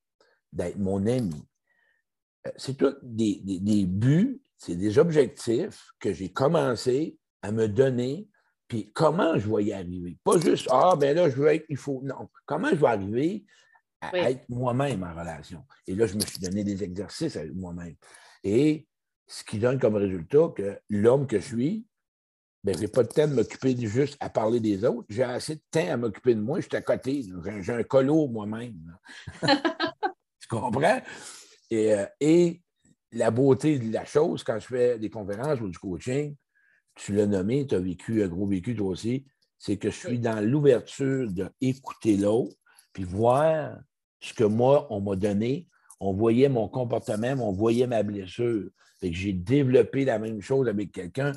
d'être 0.53 0.77
mon 0.77 1.05
ami. 1.05 1.45
Euh, 2.47 2.51
c'est 2.57 2.77
tout 2.77 2.95
des, 3.01 3.85
buts, 3.85 4.41
c'est 4.57 4.75
des 4.75 4.97
objectifs 4.97 5.91
que 5.99 6.13
j'ai 6.13 6.29
commencé 6.29 7.17
à 7.41 7.51
me 7.51 7.67
donner, 7.67 8.27
puis 8.67 8.91
comment 8.93 9.37
je 9.37 9.53
vais 9.53 9.65
y 9.65 9.73
arriver? 9.73 10.17
Pas 10.23 10.39
juste, 10.39 10.67
ah, 10.71 10.95
ben 10.97 11.15
là, 11.15 11.29
je 11.29 11.35
veux 11.35 11.47
être, 11.47 11.65
il 11.69 11.77
faut. 11.77 12.01
Non, 12.03 12.29
comment 12.45 12.69
je 12.69 12.75
vais 12.75 12.87
arriver 12.87 13.45
à 14.01 14.31
être 14.31 14.47
moi-même 14.47 15.03
en 15.03 15.13
relation? 15.13 15.65
Et 15.87 15.95
là, 15.95 16.05
je 16.05 16.15
me 16.15 16.21
suis 16.21 16.39
donné 16.39 16.63
des 16.63 16.83
exercices 16.83 17.35
avec 17.35 17.53
moi-même. 17.53 17.95
Et 18.43 18.87
ce 19.27 19.43
qui 19.43 19.59
donne 19.59 19.79
comme 19.79 19.95
résultat 19.95 20.53
que 20.55 20.79
l'homme 20.89 21.27
que 21.27 21.39
je 21.39 21.45
suis, 21.45 21.85
ben, 22.63 22.75
je 22.75 22.81
n'ai 22.81 22.87
pas 22.87 23.03
de 23.03 23.07
temps 23.07 23.27
de 23.27 23.33
m'occuper 23.33 23.75
juste 23.87 24.17
à 24.19 24.29
parler 24.29 24.59
des 24.59 24.83
autres. 24.83 25.05
J'ai 25.09 25.23
assez 25.23 25.55
de 25.55 25.61
temps 25.71 25.91
à 25.91 25.97
m'occuper 25.97 26.35
de 26.35 26.41
moi. 26.41 26.59
Je 26.59 26.67
suis 26.67 26.75
à 26.75 26.81
côté. 26.81 27.25
J'ai 27.61 27.73
un 27.73 27.83
colo 27.83 28.27
moi-même. 28.27 28.97
tu 29.41 30.47
comprends? 30.49 31.01
Et, 31.69 31.93
euh, 31.93 32.05
et, 32.19 32.61
la 33.11 33.31
beauté 33.31 33.79
de 33.79 33.91
la 33.91 34.05
chose, 34.05 34.43
quand 34.43 34.59
je 34.59 34.67
fais 34.67 34.99
des 34.99 35.09
conférences 35.09 35.59
ou 35.61 35.69
du 35.69 35.77
coaching, 35.79 36.35
tu 36.93 37.13
l'as 37.13 37.25
nommé, 37.25 37.65
tu 37.65 37.73
as 37.73 37.79
vécu 37.79 38.23
un 38.23 38.27
gros 38.27 38.45
vécu 38.45 38.75
toi 38.75 38.89
aussi, 38.89 39.25
c'est 39.57 39.77
que 39.77 39.89
je 39.89 39.95
suis 39.95 40.19
dans 40.19 40.45
l'ouverture 40.45 41.27
d'écouter 41.31 42.17
l'autre, 42.17 42.55
puis 42.93 43.03
voir 43.03 43.77
ce 44.19 44.33
que 44.33 44.43
moi, 44.43 44.87
on 44.91 45.01
m'a 45.01 45.15
donné. 45.15 45.67
On 45.99 46.13
voyait 46.13 46.49
mon 46.49 46.67
comportement, 46.67 47.33
on 47.39 47.51
voyait 47.51 47.87
ma 47.87 48.03
blessure. 48.03 48.69
Fait 48.99 49.09
que 49.09 49.15
j'ai 49.15 49.33
développé 49.33 50.05
la 50.05 50.19
même 50.19 50.41
chose 50.41 50.67
avec 50.67 50.91
quelqu'un 50.91 51.31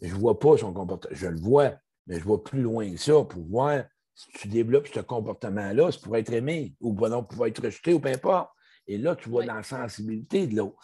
je 0.00 0.14
ne 0.14 0.18
vois 0.18 0.38
pas 0.38 0.56
son 0.56 0.72
comportement. 0.72 1.14
Je 1.14 1.26
le 1.26 1.38
vois, 1.38 1.74
mais 2.06 2.18
je 2.18 2.24
vois 2.24 2.42
plus 2.42 2.60
loin 2.60 2.90
que 2.90 2.98
ça 2.98 3.22
pour 3.24 3.44
voir 3.46 3.84
si 4.14 4.30
tu 4.32 4.48
développes 4.48 4.88
ce 4.92 5.00
comportement-là, 5.00 5.92
c'est 5.92 6.00
pour 6.00 6.16
être 6.16 6.32
aimé 6.32 6.74
ou 6.80 6.94
non, 7.06 7.22
pour 7.22 7.46
être 7.46 7.62
rejeté 7.62 7.92
ou 7.92 8.00
peu 8.00 8.08
importe. 8.08 8.50
Et 8.86 8.98
là, 8.98 9.14
tu 9.14 9.28
vois 9.28 9.44
dans 9.44 9.54
la 9.54 9.62
sensibilité 9.62 10.46
de 10.46 10.56
l'autre. 10.56 10.78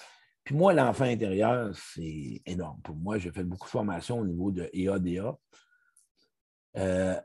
Puis 0.45 0.55
moi, 0.55 0.75
l'enfant 0.75 1.05
intérieur, 1.05 1.75
c'est 1.95 2.43
énorme. 2.45 2.81
Pour 2.83 2.97
moi, 2.97 3.19
j'ai 3.19 3.31
fait 3.31 3.45
beaucoup 3.45 3.67
de 3.67 3.71
formations 3.71 4.19
au 4.19 4.27
niveau 4.27 4.51
de 4.51 4.69
EADA. 4.75 5.39
Euh, 6.77 7.21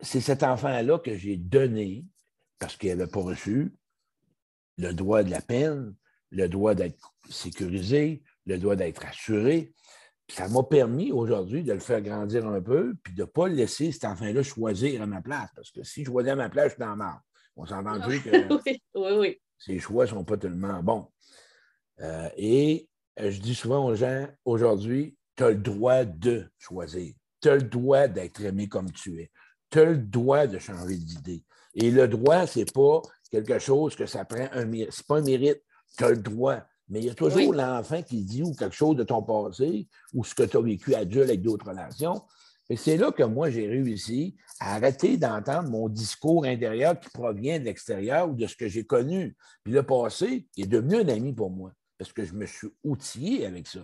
c'est 0.00 0.20
cet 0.20 0.42
enfant-là 0.42 0.98
que 0.98 1.16
j'ai 1.16 1.36
donné, 1.36 2.04
parce 2.58 2.76
qu'il 2.76 2.90
n'avait 2.90 3.10
pas 3.10 3.20
reçu, 3.20 3.74
le 4.76 4.92
droit 4.92 5.22
de 5.22 5.30
la 5.30 5.40
peine, 5.40 5.94
le 6.30 6.48
droit 6.48 6.74
d'être 6.74 7.14
sécurisé, 7.28 8.22
le 8.46 8.58
droit 8.58 8.76
d'être 8.76 9.04
assuré 9.06 9.74
ça 10.28 10.48
m'a 10.48 10.62
permis 10.62 11.10
aujourd'hui 11.10 11.62
de 11.62 11.72
le 11.72 11.78
faire 11.78 12.02
grandir 12.02 12.46
un 12.46 12.60
peu, 12.60 12.94
puis 13.02 13.14
de 13.14 13.22
ne 13.22 13.26
pas 13.26 13.48
laisser 13.48 13.92
cet 13.92 14.04
enfant-là 14.04 14.42
choisir 14.42 15.02
à 15.02 15.06
ma 15.06 15.22
place. 15.22 15.48
Parce 15.54 15.70
que 15.70 15.82
si 15.82 16.04
je 16.04 16.10
choisis 16.10 16.32
à 16.32 16.36
ma 16.36 16.48
place, 16.48 16.66
je 16.66 16.70
suis 16.74 16.80
dans 16.80 16.96
la 16.96 17.22
On 17.56 17.66
s'entend 17.66 18.00
plus 18.00 18.20
que 18.20 18.30
oui, 18.66 18.82
oui, 18.94 19.10
oui. 19.18 19.40
ces 19.58 19.78
choix 19.78 20.04
ne 20.04 20.10
sont 20.10 20.24
pas 20.24 20.36
tellement 20.36 20.82
bons. 20.82 21.08
Euh, 22.00 22.28
et 22.36 22.88
euh, 23.20 23.30
je 23.30 23.40
dis 23.40 23.54
souvent 23.54 23.86
aux 23.86 23.94
gens, 23.94 24.28
aujourd'hui, 24.44 25.16
tu 25.36 25.44
as 25.44 25.50
le 25.50 25.56
droit 25.56 26.04
de 26.04 26.46
choisir. 26.58 27.14
Tu 27.40 27.48
as 27.48 27.56
le 27.56 27.62
droit 27.62 28.06
d'être 28.06 28.40
aimé 28.42 28.68
comme 28.68 28.90
tu 28.92 29.20
es. 29.20 29.30
Tu 29.70 29.78
as 29.80 29.84
le 29.86 29.98
droit 29.98 30.46
de 30.46 30.58
changer 30.58 30.96
d'idée. 30.96 31.44
Et 31.74 31.90
le 31.90 32.08
droit, 32.08 32.46
ce 32.46 32.60
n'est 32.60 32.64
pas 32.64 33.00
quelque 33.30 33.58
chose 33.58 33.94
que 33.96 34.06
ça 34.06 34.24
prend 34.24 34.48
un 34.52 34.64
mérite. 34.64 34.92
Ce 34.92 35.00
n'est 35.00 35.06
pas 35.06 35.18
un 35.18 35.22
mérite. 35.22 35.62
Tu 35.96 36.04
as 36.04 36.10
le 36.10 36.16
droit. 36.18 36.62
Mais 36.88 37.00
il 37.00 37.06
y 37.06 37.10
a 37.10 37.14
toujours 37.14 37.52
l'enfant 37.52 38.02
qui 38.02 38.22
dit 38.22 38.42
ou 38.42 38.54
quelque 38.54 38.74
chose 38.74 38.96
de 38.96 39.04
ton 39.04 39.22
passé 39.22 39.88
ou 40.14 40.24
ce 40.24 40.34
que 40.34 40.42
tu 40.42 40.56
as 40.56 40.60
vécu 40.60 40.94
adulte 40.94 41.24
avec 41.24 41.42
d'autres 41.42 41.68
relations. 41.68 42.22
Et 42.70 42.76
c'est 42.76 42.96
là 42.96 43.12
que 43.12 43.22
moi, 43.22 43.50
j'ai 43.50 43.66
réussi 43.66 44.36
à 44.60 44.74
arrêter 44.74 45.16
d'entendre 45.16 45.70
mon 45.70 45.88
discours 45.88 46.44
intérieur 46.44 46.98
qui 46.98 47.08
provient 47.10 47.58
de 47.58 47.64
l'extérieur 47.64 48.28
ou 48.28 48.34
de 48.34 48.46
ce 48.46 48.56
que 48.56 48.68
j'ai 48.68 48.84
connu. 48.84 49.36
Puis 49.64 49.72
le 49.72 49.82
passé 49.82 50.46
est 50.56 50.66
devenu 50.66 50.96
un 50.96 51.08
ami 51.08 51.32
pour 51.32 51.50
moi 51.50 51.72
parce 51.98 52.12
que 52.12 52.24
je 52.24 52.32
me 52.32 52.46
suis 52.46 52.68
outillé 52.84 53.46
avec 53.46 53.66
ça. 53.66 53.80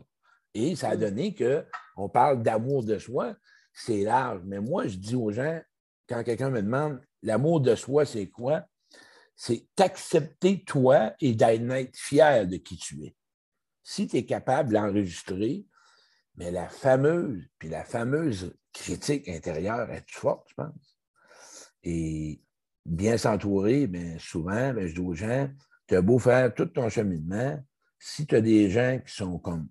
Et 0.54 0.76
ça 0.76 0.90
a 0.90 0.96
mm. 0.96 1.00
donné 1.00 1.34
qu'on 1.34 2.08
parle 2.08 2.42
d'amour 2.42 2.84
de 2.84 2.98
soi, 2.98 3.34
c'est 3.72 4.02
large. 4.02 4.40
Mais 4.44 4.60
moi, 4.60 4.86
je 4.86 4.96
dis 4.96 5.16
aux 5.16 5.32
gens, 5.32 5.60
quand 6.08 6.22
quelqu'un 6.22 6.50
me 6.50 6.62
demande 6.62 7.00
l'amour 7.22 7.60
de 7.60 7.74
soi, 7.74 8.04
c'est 8.04 8.28
quoi? 8.28 8.64
C'est 9.36 9.66
t'accepter 9.74 10.64
toi 10.64 11.12
et 11.20 11.34
d'être 11.34 11.96
fier 11.96 12.46
de 12.46 12.56
qui 12.56 12.76
tu 12.76 13.04
es. 13.04 13.16
Si 13.82 14.06
tu 14.06 14.16
es 14.16 14.24
capable 14.24 14.72
d'enregistrer, 14.72 15.66
mais 16.36 16.50
la 16.50 16.68
fameuse, 16.68 17.44
puis 17.58 17.68
la 17.68 17.84
fameuse 17.84 18.56
critique 18.72 19.28
intérieure 19.28 19.90
est 19.90 20.10
forte, 20.10 20.48
je 20.50 20.54
pense. 20.54 20.98
Et 21.82 22.42
bien 22.86 23.18
s'entourer, 23.18 23.86
bien 23.86 24.18
souvent, 24.18 24.72
bien, 24.72 24.86
je 24.86 24.94
dis 24.94 25.00
aux 25.00 25.14
gens, 25.14 25.48
tu 25.86 25.96
as 25.96 26.02
beau 26.02 26.18
faire 26.18 26.52
tout 26.54 26.66
ton 26.66 26.88
cheminement, 26.88 27.62
si 27.98 28.26
tu 28.26 28.36
as 28.36 28.40
des 28.40 28.70
gens 28.70 29.00
qui 29.04 29.14
sont 29.14 29.38
comme 29.38 29.68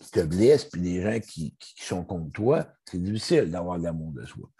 qui 0.00 0.10
te 0.10 0.20
blessent, 0.20 0.64
puis 0.64 0.80
des 0.80 1.02
gens 1.02 1.20
qui, 1.20 1.54
sont 1.76 2.04
contre 2.04 2.32
toi, 2.32 2.66
c'est 2.84 3.02
difficile 3.02 3.50
d'avoir 3.50 3.78
l'amour 3.78 4.12
de 4.12 4.24
soi. 4.24 4.50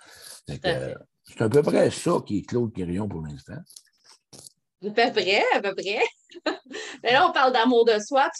C'est 1.30 1.42
à 1.42 1.48
peu 1.48 1.62
près 1.62 1.90
ça 1.90 2.12
qui 2.26 2.38
est 2.38 2.42
Claude 2.42 2.72
Quirion 2.72 3.08
pour 3.08 3.22
l'instant. 3.22 3.58
À 4.82 4.90
peu 4.90 5.12
près, 5.12 5.42
à 5.54 5.60
peu 5.60 5.74
près. 5.74 6.00
mais 7.02 7.12
là, 7.12 7.28
on 7.28 7.32
parle 7.32 7.52
d'amour 7.52 7.84
de 7.84 7.98
soi. 7.98 8.30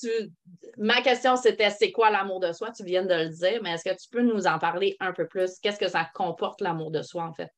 Ma 0.77 1.01
question, 1.03 1.37
c'était 1.37 1.71
c'est 1.71 1.93
quoi 1.93 2.11
l'amour 2.11 2.41
de 2.41 2.53
soi? 2.53 2.71
Tu 2.73 2.85
viens 2.85 3.05
de 3.05 3.15
le 3.15 3.29
dire, 3.29 3.61
mais 3.63 3.73
est-ce 3.73 3.85
que 3.85 3.95
tu 3.95 4.09
peux 4.11 4.23
nous 4.23 4.47
en 4.47 4.59
parler 4.59 4.97
un 5.01 5.13
peu 5.13 5.27
plus? 5.27 5.59
Qu'est-ce 5.63 5.79
que 5.79 5.89
ça 5.89 6.09
comporte, 6.15 6.61
l'amour 6.61 6.91
de 6.91 7.03
soi, 7.03 7.25
en 7.25 7.35
fait? 7.35 7.51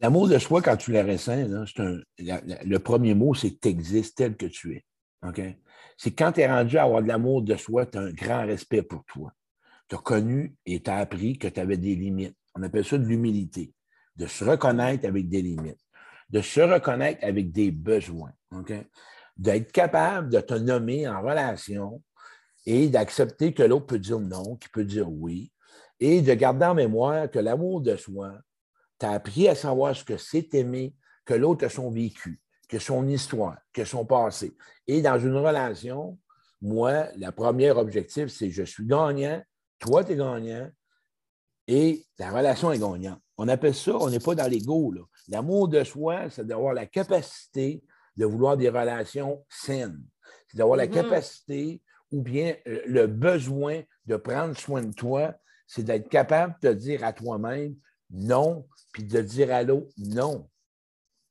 L'amour 0.00 0.28
de 0.28 0.38
soi, 0.38 0.60
quand 0.62 0.76
tu 0.76 0.90
la 0.90 1.04
ressens, 1.04 1.46
le 2.18 2.76
premier 2.78 3.14
mot, 3.14 3.34
c'est 3.34 3.50
que 3.50 3.60
tu 3.60 3.68
existes 3.68 4.16
tel 4.16 4.36
que 4.36 4.46
tu 4.46 4.74
es. 4.74 4.84
OK? 5.26 5.40
C'est 5.96 6.10
quand 6.10 6.32
tu 6.32 6.40
es 6.40 6.48
rendu 6.48 6.78
à 6.78 6.84
avoir 6.84 7.02
de 7.02 7.08
l'amour 7.08 7.42
de 7.42 7.56
soi, 7.56 7.86
tu 7.86 7.98
as 7.98 8.02
un 8.02 8.12
grand 8.12 8.44
respect 8.46 8.82
pour 8.82 9.04
toi. 9.04 9.32
Tu 9.88 9.94
as 9.94 9.98
connu 9.98 10.56
et 10.66 10.82
tu 10.82 10.90
as 10.90 10.96
appris 10.96 11.38
que 11.38 11.46
tu 11.46 11.60
avais 11.60 11.76
des 11.76 11.94
limites. 11.94 12.36
On 12.54 12.62
appelle 12.62 12.84
ça 12.84 12.98
de 12.98 13.04
l'humilité 13.04 13.72
de 14.16 14.26
se 14.26 14.44
reconnaître 14.44 15.06
avec 15.06 15.28
des 15.28 15.42
limites, 15.42 15.80
de 16.30 16.40
se 16.40 16.60
reconnaître 16.60 17.24
avec 17.24 17.52
des 17.52 17.70
besoins, 17.70 18.32
d'être 19.36 19.72
capable 19.72 20.30
de 20.30 20.40
te 20.40 20.54
nommer 20.54 21.08
en 21.08 21.20
relation 21.22 22.02
et 22.66 22.88
d'accepter 22.88 23.52
que 23.52 23.62
l'autre 23.62 23.86
peut 23.86 23.98
dire 23.98 24.20
non, 24.20 24.56
qu'il 24.56 24.70
peut 24.70 24.84
dire 24.84 25.10
oui, 25.10 25.52
et 26.00 26.22
de 26.22 26.34
garder 26.34 26.66
en 26.66 26.74
mémoire 26.74 27.30
que 27.30 27.38
l'amour 27.38 27.80
de 27.80 27.96
soi 27.96 28.38
t'a 28.98 29.12
appris 29.12 29.48
à 29.48 29.54
savoir 29.54 29.94
ce 29.94 30.04
que 30.04 30.16
c'est 30.16 30.54
aimer, 30.54 30.94
que 31.24 31.34
l'autre 31.34 31.66
a 31.66 31.68
son 31.68 31.90
vécu, 31.90 32.40
que 32.68 32.78
son 32.78 33.06
histoire, 33.08 33.58
que 33.72 33.84
son 33.84 34.04
passé. 34.04 34.56
Et 34.86 35.02
dans 35.02 35.18
une 35.18 35.36
relation, 35.36 36.18
moi, 36.60 37.08
le 37.16 37.30
premier 37.30 37.70
objectif, 37.70 38.28
c'est 38.28 38.50
je 38.50 38.62
suis 38.62 38.86
gagnant, 38.86 39.42
toi, 39.78 40.04
tu 40.04 40.12
es 40.12 40.16
gagnant, 40.16 40.70
et 41.66 42.06
la 42.18 42.30
relation 42.30 42.72
est 42.72 42.78
gagnante. 42.78 43.20
On 43.36 43.48
appelle 43.48 43.74
ça, 43.74 43.96
on 43.96 44.10
n'est 44.10 44.20
pas 44.20 44.34
dans 44.34 44.50
l'ego. 44.50 44.94
L'amour 45.28 45.68
de 45.68 45.82
soi, 45.82 46.30
c'est 46.30 46.46
d'avoir 46.46 46.72
la 46.74 46.86
capacité 46.86 47.82
de 48.16 48.24
vouloir 48.24 48.56
des 48.56 48.68
relations 48.68 49.44
saines. 49.48 50.02
C'est 50.48 50.58
d'avoir 50.58 50.76
la 50.76 50.86
mm-hmm. 50.86 50.90
capacité 50.90 51.82
ou 52.12 52.22
bien 52.22 52.54
euh, 52.68 52.80
le 52.86 53.06
besoin 53.06 53.82
de 54.06 54.16
prendre 54.16 54.56
soin 54.56 54.82
de 54.82 54.94
toi, 54.94 55.34
c'est 55.66 55.82
d'être 55.82 56.08
capable 56.08 56.54
de 56.62 56.68
te 56.68 56.74
dire 56.74 57.04
à 57.04 57.12
toi-même 57.12 57.74
non, 58.10 58.66
puis 58.92 59.02
de 59.02 59.20
dire 59.20 59.52
à 59.52 59.62
l'autre 59.62 59.90
non. 59.98 60.48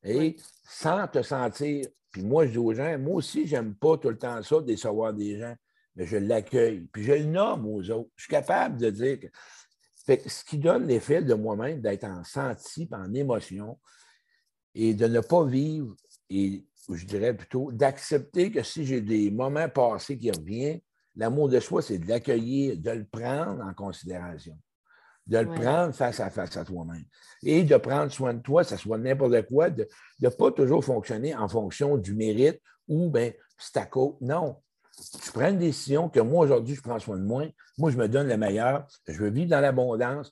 Et 0.03 0.35
sans 0.67 1.07
te 1.07 1.21
sentir, 1.21 1.87
puis 2.11 2.23
moi 2.23 2.45
je 2.45 2.51
dis 2.51 2.57
aux 2.57 2.73
gens, 2.73 2.99
moi 2.99 3.15
aussi, 3.15 3.47
j'aime 3.47 3.75
pas 3.75 3.97
tout 3.97 4.09
le 4.09 4.17
temps 4.17 4.41
ça, 4.43 4.59
décevoir 4.59 5.13
des 5.13 5.39
gens, 5.39 5.55
mais 5.95 6.05
je 6.05 6.17
l'accueille, 6.17 6.81
puis 6.91 7.03
je 7.03 7.13
le 7.13 7.25
nomme 7.25 7.65
aux 7.65 7.89
autres. 7.89 8.09
Je 8.15 8.23
suis 8.23 8.31
capable 8.31 8.77
de 8.77 8.89
dire 8.89 9.19
que 9.21 9.27
ce 10.05 10.43
qui 10.43 10.57
donne 10.57 10.87
l'effet 10.87 11.21
de 11.21 11.33
moi-même 11.33 11.81
d'être 11.81 12.03
en 12.05 12.23
senti, 12.23 12.89
en 12.91 13.13
émotion, 13.13 13.79
et 14.75 14.93
de 14.93 15.07
ne 15.07 15.19
pas 15.19 15.45
vivre, 15.45 15.95
et 16.29 16.65
je 16.89 17.05
dirais 17.05 17.35
plutôt 17.35 17.71
d'accepter 17.71 18.51
que 18.51 18.63
si 18.63 18.85
j'ai 18.85 19.01
des 19.01 19.31
moments 19.31 19.69
passés 19.69 20.17
qui 20.17 20.31
reviennent, 20.31 20.81
l'amour 21.15 21.49
de 21.49 21.59
soi, 21.59 21.81
c'est 21.81 21.99
de 21.99 22.07
l'accueillir, 22.07 22.77
de 22.77 22.91
le 22.91 23.05
prendre 23.05 23.63
en 23.63 23.73
considération, 23.73 24.57
de 25.27 25.37
le 25.37 25.53
prendre 25.53 25.93
face 25.93 26.19
à 26.19 26.29
face 26.29 26.57
à 26.57 26.65
toi-même. 26.65 27.05
Et 27.43 27.63
de 27.63 27.77
prendre 27.77 28.11
soin 28.11 28.33
de 28.33 28.41
toi, 28.41 28.63
ça 28.63 28.77
soit 28.77 28.97
n'importe 28.97 29.47
quoi, 29.47 29.69
de 29.69 29.87
ne 30.19 30.29
pas 30.29 30.51
toujours 30.51 30.83
fonctionner 30.83 31.35
en 31.35 31.47
fonction 31.47 31.97
du 31.97 32.13
mérite 32.13 32.59
ou 32.87 33.09
bien 33.09 33.31
c'est 33.57 33.77
à 33.77 33.85
cause. 33.85 34.15
Non, 34.21 34.57
tu 34.95 35.31
prends 35.31 35.49
une 35.49 35.59
décision 35.59 36.09
que 36.09 36.19
moi, 36.19 36.45
aujourd'hui, 36.45 36.75
je 36.75 36.81
prends 36.81 36.99
soin 36.99 37.17
de 37.17 37.23
moi. 37.23 37.45
Moi, 37.77 37.91
je 37.91 37.97
me 37.97 38.07
donne 38.07 38.27
le 38.27 38.37
meilleur. 38.37 38.87
Je 39.07 39.17
veux 39.17 39.29
vivre 39.29 39.49
dans 39.49 39.59
l'abondance. 39.59 40.31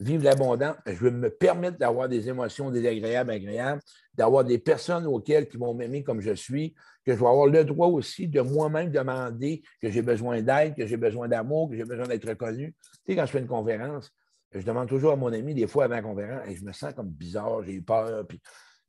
Vivre 0.00 0.24
l'abondance, 0.24 0.76
je 0.86 0.94
veux 0.94 1.10
me 1.10 1.28
permettre 1.28 1.76
d'avoir 1.76 2.08
des 2.08 2.26
émotions 2.26 2.70
désagréables, 2.70 3.30
agréables, 3.30 3.82
d'avoir 4.14 4.44
des 4.44 4.58
personnes 4.58 5.06
auxquelles 5.06 5.46
qui 5.46 5.58
vont 5.58 5.74
m'aimer 5.74 6.02
comme 6.02 6.22
je 6.22 6.32
suis, 6.32 6.74
que 7.04 7.12
je 7.12 7.18
vais 7.18 7.26
avoir 7.26 7.46
le 7.46 7.64
droit 7.64 7.88
aussi 7.88 8.26
de 8.26 8.40
moi-même 8.40 8.90
demander 8.90 9.62
que 9.82 9.90
j'ai 9.90 10.00
besoin 10.00 10.40
d'aide, 10.40 10.74
que 10.74 10.86
j'ai 10.86 10.96
besoin 10.96 11.28
d'amour, 11.28 11.68
que 11.68 11.76
j'ai 11.76 11.84
besoin 11.84 12.06
d'être 12.06 12.26
reconnu. 12.26 12.74
Tu 13.04 13.12
sais, 13.12 13.16
quand 13.16 13.26
je 13.26 13.30
fais 13.30 13.40
une 13.40 13.46
conférence, 13.46 14.10
je 14.52 14.64
demande 14.64 14.88
toujours 14.88 15.12
à 15.12 15.16
mon 15.16 15.32
ami, 15.34 15.54
des 15.54 15.66
fois 15.66 15.84
avant 15.84 15.96
la 15.96 16.02
conférence, 16.02 16.48
et 16.48 16.56
je 16.56 16.64
me 16.64 16.72
sens 16.72 16.94
comme 16.94 17.10
bizarre, 17.10 17.62
j'ai 17.62 17.82
peur. 17.82 18.26
Puis 18.26 18.40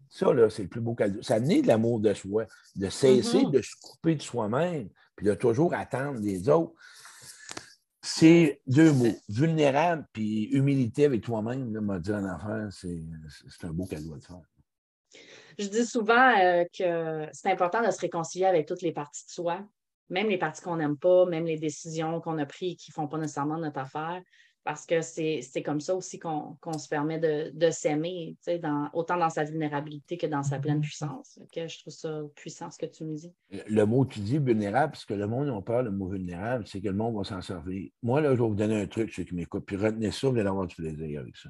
ça, 0.09 0.33
là, 0.33 0.49
c'est 0.49 0.63
le 0.63 0.69
plus 0.69 0.81
beau 0.81 0.95
cadeau. 0.95 1.21
Ça 1.21 1.41
naît 1.41 1.61
de 1.61 1.67
l'amour 1.67 1.99
de 1.99 2.13
soi, 2.13 2.45
de 2.75 2.89
cesser 2.89 3.39
mm-hmm. 3.39 3.51
de 3.51 3.61
se 3.61 3.75
couper 3.81 4.15
de 4.15 4.21
soi-même, 4.21 4.87
puis 5.15 5.25
de 5.25 5.34
toujours 5.34 5.74
attendre 5.74 6.20
les 6.20 6.50
autres. 6.50 6.74
C'est 8.01 8.62
deux 8.65 8.91
mots, 8.91 9.15
vulnérable 9.30 10.08
puis 10.12 10.46
humilité 10.46 11.06
avec 11.06 11.22
toi-même, 11.22 11.70
m'a 11.80 12.00
dit 12.00 12.12
un 12.12 12.25
enfant, 12.25 12.70
c'est 12.72 12.98
un 13.63 13.74
beau 13.74 13.86
cadeau 13.86 14.18
te 14.18 14.25
faire. 14.25 14.41
Je 15.60 15.68
dis 15.68 15.86
souvent 15.86 16.36
euh, 16.39 16.63
que 16.77 17.27
c'est 17.34 17.51
important 17.51 17.86
de 17.86 17.91
se 17.91 18.00
réconcilier 18.00 18.46
avec 18.46 18.68
toutes 18.68 18.82
les 18.82 18.91
parties 18.91 19.25
de 19.25 19.32
soi, 19.32 19.62
même 20.10 20.27
les 20.30 20.38
parties 20.38 20.62
qu'on 20.62 20.77
n'aime 20.77 20.98
pas, 20.98 21.25
même 21.25 21.46
les 21.46 21.58
décisions 21.58 22.20
qu'on 22.22 22.38
a 22.39 22.46
prises 22.46 22.77
qui 22.77 22.91
ne 22.91 22.94
font 22.94 23.08
pas 23.08 23.18
nécessairement 23.18 23.58
notre 23.58 23.80
affaire. 23.80 24.22
Parce 24.63 24.86
que 24.86 25.01
c'est 25.01 25.63
comme 25.63 25.82
ça 25.82 25.96
aussi 25.96 26.20
qu'on 26.20 26.58
se 26.77 26.88
permet 26.88 27.20
de, 27.20 27.51
de 27.53 27.72
s'aimer, 27.72 28.38
autant 28.94 29.18
dans 29.18 29.30
sa 29.30 29.44
vulnérabilité 29.44 30.18
que 30.18 30.27
dans 30.27 30.44
sa 30.44 30.60
pleine 30.60 30.82
puissance. 30.82 31.39
je 31.56 31.80
trouve 31.80 31.94
ça 31.94 32.22
puissant 32.36 32.70
ce 32.70 32.77
que 32.77 32.86
tu 32.86 33.03
me 33.03 33.15
dis. 33.15 33.34
Le 33.68 33.86
mot 33.86 34.06
tu 34.06 34.20
dis 34.20 34.38
vulnérable, 34.38 34.91
parce 34.91 35.06
que 35.06 35.15
le 35.15 35.27
monde 35.27 35.50
a 35.50 35.62
peur, 35.62 35.82
le 35.82 35.91
mot 35.91 36.08
vulnérable, 36.08 36.65
c'est 36.68 36.80
que 36.80 36.88
le 36.88 36.96
monde 36.96 37.15
va 37.18 37.24
s'en 37.24 37.41
servir. 37.41 37.89
Moi, 38.03 38.22
là, 38.22 38.36
je 38.36 38.41
vais 38.41 38.48
vous 38.48 38.56
donner 38.56 38.82
un 38.82 38.88
truc, 38.88 39.12
ceux 39.12 39.24
qui 39.24 39.34
m'écoutent, 39.34 39.65
puis 39.65 39.77
retenez 39.77 40.12
ça, 40.12 40.30
vous 40.30 40.38
allez 40.38 40.48
avoir 40.48 40.68
du 40.68 40.75
plaisir 40.75 41.22
avec 41.22 41.36
ça. 41.38 41.50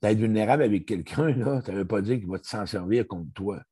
D'être 0.00 0.18
vulnérable 0.18 0.62
avec 0.62 0.86
quelqu'un, 0.86 1.30
là, 1.36 1.60
ça 1.60 1.72
ne 1.72 1.78
veut 1.78 1.86
pas 1.86 2.00
dire 2.00 2.18
qu'il 2.18 2.28
va 2.28 2.38
s'en 2.42 2.64
servir 2.64 3.06
contre 3.06 3.32
toi. 3.34 3.62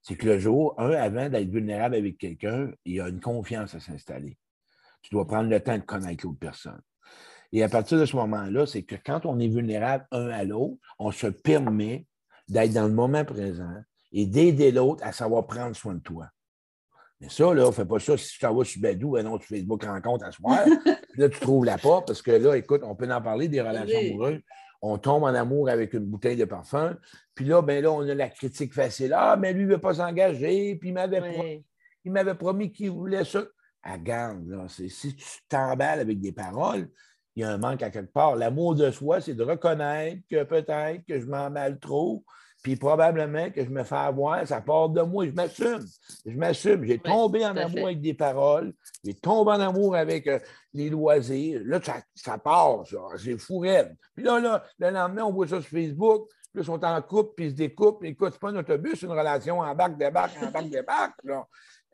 C'est 0.00 0.16
que 0.16 0.26
le 0.26 0.38
jour, 0.38 0.74
un, 0.80 0.92
avant 0.92 1.28
d'être 1.28 1.50
vulnérable 1.50 1.96
avec 1.96 2.16
quelqu'un, 2.16 2.70
il 2.84 2.94
y 2.94 3.00
a 3.00 3.08
une 3.08 3.20
confiance 3.20 3.74
à 3.74 3.80
s'installer. 3.80 4.38
Tu 5.02 5.10
dois 5.10 5.26
prendre 5.26 5.50
le 5.50 5.60
temps 5.60 5.76
de 5.76 5.82
connaître 5.82 6.24
l'autre 6.24 6.38
personne. 6.38 6.80
Et 7.52 7.62
à 7.62 7.68
partir 7.68 7.98
de 7.98 8.04
ce 8.04 8.16
moment-là, 8.16 8.66
c'est 8.66 8.82
que 8.82 8.94
quand 8.94 9.24
on 9.24 9.38
est 9.38 9.48
vulnérable 9.48 10.06
un 10.10 10.28
à 10.28 10.44
l'autre, 10.44 10.76
on 10.98 11.10
se 11.10 11.26
permet 11.26 12.06
d'être 12.48 12.72
dans 12.72 12.86
le 12.86 12.92
moment 12.92 13.24
présent 13.24 13.74
et 14.12 14.26
d'aider 14.26 14.70
l'autre 14.70 15.02
à 15.04 15.12
savoir 15.12 15.46
prendre 15.46 15.74
soin 15.74 15.94
de 15.94 16.00
toi. 16.00 16.28
Mais 17.20 17.28
ça, 17.28 17.52
là, 17.52 17.70
fais 17.72 17.84
pas 17.84 17.98
ça 17.98 18.16
si 18.16 18.34
tu 18.34 18.38
t'en 18.38 18.54
vas 18.54 18.64
sur 18.64 18.80
Badou, 18.80 19.12
ben 19.12 19.24
non, 19.24 19.38
tu 19.38 19.48
Facebook 19.48 19.84
rencontre 19.84 20.24
à 20.24 20.30
soir. 20.30 20.64
là, 21.16 21.28
tu 21.28 21.40
trouves 21.40 21.64
la 21.64 21.76
pas 21.76 22.02
parce 22.02 22.22
que 22.22 22.30
là, 22.30 22.56
écoute, 22.56 22.82
on 22.84 22.94
peut 22.94 23.12
en 23.12 23.20
parler 23.20 23.48
des 23.48 23.60
relations 23.60 23.98
amoureuses. 23.98 24.40
On 24.80 24.96
tombe 24.96 25.24
en 25.24 25.34
amour 25.34 25.68
avec 25.68 25.92
une 25.94 26.04
bouteille 26.04 26.36
de 26.36 26.44
parfum. 26.44 26.96
Puis 27.34 27.44
là, 27.44 27.60
ben 27.62 27.82
là, 27.82 27.90
on 27.90 28.08
a 28.08 28.14
la 28.14 28.28
critique 28.28 28.72
facile. 28.72 29.12
Ah, 29.12 29.36
mais 29.36 29.52
lui, 29.52 29.62
il 29.62 29.66
ne 29.66 29.72
veut 29.72 29.80
pas 29.80 29.94
s'engager. 29.94 30.76
Puis 30.76 30.90
il 30.90 30.92
m'avait 30.92 31.32
promis, 31.32 31.66
il 32.04 32.12
m'avait 32.12 32.36
promis 32.36 32.70
qu'il 32.70 32.92
voulait 32.92 33.24
ça. 33.24 33.44
Ah, 33.82 33.98
garde, 33.98 34.46
là, 34.48 34.66
si 34.68 35.16
tu 35.16 35.26
t'emballes 35.48 36.00
avec 36.00 36.20
des 36.20 36.32
paroles, 36.32 36.88
il 37.38 37.42
y 37.42 37.44
a 37.44 37.50
un 37.50 37.58
manque 37.58 37.84
à 37.84 37.90
quelque 37.90 38.12
part. 38.12 38.34
L'amour 38.34 38.74
de 38.74 38.90
soi, 38.90 39.20
c'est 39.20 39.34
de 39.34 39.44
reconnaître 39.44 40.20
que 40.28 40.42
peut-être 40.42 41.06
que 41.06 41.20
je 41.20 41.26
m'en 41.26 41.50
mal 41.50 41.78
trop, 41.78 42.24
puis 42.64 42.74
probablement 42.74 43.48
que 43.52 43.64
je 43.64 43.70
me 43.70 43.84
fais 43.84 43.94
avoir, 43.94 44.44
ça 44.44 44.60
part 44.60 44.88
de 44.88 45.02
moi. 45.02 45.24
Je 45.24 45.30
m'assume. 45.30 45.86
Je 46.26 46.36
m'assume. 46.36 46.84
J'ai 46.84 46.98
tombé 46.98 47.46
en 47.46 47.56
amour 47.56 47.86
avec 47.86 48.00
des 48.00 48.14
paroles. 48.14 48.72
J'ai 49.04 49.14
tombé 49.14 49.52
en 49.52 49.60
amour 49.60 49.94
avec 49.94 50.26
euh, 50.26 50.40
les 50.74 50.90
loisirs. 50.90 51.62
Là, 51.64 51.80
ça, 51.80 51.98
ça 52.12 52.38
part, 52.38 52.84
ça. 52.88 52.98
C'est 53.16 53.38
fou 53.38 53.60
Puis 53.60 54.24
là, 54.24 54.40
là, 54.40 54.64
le 54.80 54.90
lendemain, 54.90 55.22
on 55.22 55.32
voit 55.32 55.46
ça 55.46 55.60
sur 55.60 55.70
Facebook. 55.70 56.28
Puis 56.52 56.62
ils 56.62 56.66
sont 56.66 56.84
en 56.84 57.02
couple, 57.02 57.34
puis 57.36 57.46
ils 57.46 57.50
se 57.52 57.56
découpent. 57.56 58.02
Écoute, 58.02 58.30
c'est 58.32 58.40
pas 58.40 58.50
un 58.50 58.56
autobus, 58.56 59.00
une 59.02 59.12
relation 59.12 59.60
en 59.60 59.74
bac, 59.76 59.96
débarque, 59.96 60.36
en 60.42 60.50
bac, 60.50 60.68
débarque. 60.68 61.20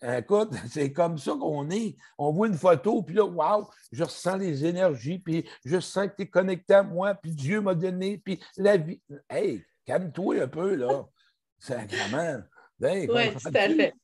Écoute, 0.03 0.51
c'est 0.71 0.93
comme 0.93 1.19
ça 1.19 1.33
qu'on 1.33 1.71
est. 1.71 1.97
On 2.19 2.33
voit 2.33 2.49
une 2.49 2.59
photo, 2.59 3.03
puis 3.03 3.17
là, 3.17 3.25
waouh, 3.25 3.69
je 3.93 4.05
ressens 4.05 4.37
les 4.37 4.65
énergies, 4.65 5.19
puis 5.19 5.49
je 5.65 5.81
sens 5.81 6.09
que 6.09 6.17
tu 6.17 6.23
es 6.23 6.27
connecté 6.27 6.75
à 6.75 6.83
moi, 6.83 7.15
puis 7.15 7.33
Dieu 7.33 7.61
m'a 7.61 7.75
donné, 7.75 8.19
puis 8.19 8.41
la 8.57 8.77
vie. 8.77 9.01
Hey, 9.29 9.65
calme-toi 9.87 10.43
un 10.43 10.49
peu, 10.49 10.75
là. 10.75 11.07
Sacrement. 11.59 12.43
Ben, 12.79 13.09
oui, 13.11 13.35
tout 13.35 13.49
à 13.49 13.69
fait. 13.69 13.95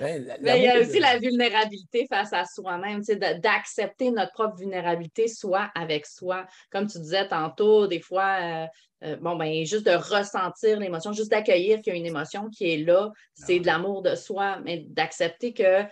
Mais 0.00 0.58
il 0.58 0.62
y 0.62 0.68
a 0.68 0.80
aussi 0.80 0.98
la 0.98 1.18
vulnérabilité 1.18 2.06
face 2.08 2.32
à 2.32 2.44
soi-même, 2.44 3.02
d'accepter 3.42 4.10
notre 4.10 4.32
propre 4.32 4.56
vulnérabilité, 4.56 5.28
soit 5.28 5.70
avec 5.74 6.06
soi. 6.06 6.46
Comme 6.70 6.86
tu 6.86 6.98
disais 6.98 7.28
tantôt, 7.28 7.86
des 7.86 8.00
fois, 8.00 8.38
euh, 8.42 8.66
euh, 9.04 9.16
bon, 9.16 9.36
ben, 9.36 9.64
juste 9.64 9.86
de 9.86 9.92
ressentir 9.92 10.78
l'émotion, 10.78 11.12
juste 11.12 11.30
d'accueillir 11.30 11.80
qu'il 11.80 11.92
y 11.92 11.96
a 11.96 11.98
une 11.98 12.06
émotion 12.06 12.48
qui 12.48 12.72
est 12.72 12.78
là, 12.78 13.10
c'est 13.34 13.60
de 13.60 13.66
l'amour 13.66 14.02
de 14.02 14.14
soi, 14.14 14.58
mais 14.64 14.84
d'accepter 14.88 15.52
que 15.52 15.82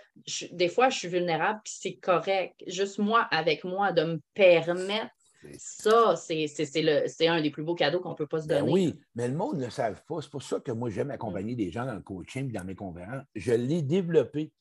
des 0.51 0.69
fois, 0.69 0.89
je 0.89 0.97
suis 0.97 1.07
vulnérable, 1.07 1.59
puis 1.63 1.73
c'est 1.79 1.95
correct. 1.95 2.55
Juste 2.67 2.97
moi, 2.97 3.27
avec 3.31 3.63
moi, 3.63 3.91
de 3.91 4.03
me 4.03 4.21
permettre 4.33 5.14
ça, 5.57 6.15
c'est 6.15 7.27
un 7.27 7.41
des 7.41 7.51
plus 7.51 7.63
beaux 7.63 7.75
cadeaux 7.75 7.99
qu'on 7.99 8.11
ne 8.11 8.15
peut 8.15 8.27
pas 8.27 8.41
se 8.41 8.47
ben 8.47 8.59
donner. 8.59 8.71
oui, 8.71 8.99
mais 9.15 9.27
le 9.27 9.35
monde 9.35 9.57
ne 9.57 9.65
le 9.65 9.71
savent 9.71 10.01
pas. 10.07 10.21
C'est 10.21 10.29
pour 10.29 10.43
ça 10.43 10.59
que 10.59 10.71
moi, 10.71 10.89
j'aime 10.89 11.11
accompagner 11.11 11.53
mm. 11.53 11.57
des 11.57 11.71
gens 11.71 11.85
dans 11.85 11.95
le 11.95 12.01
coaching 12.01 12.51
dans 12.51 12.63
mes 12.63 12.75
conférences. 12.75 13.23
Je 13.35 13.53
l'ai 13.53 13.81
développé. 13.81 14.51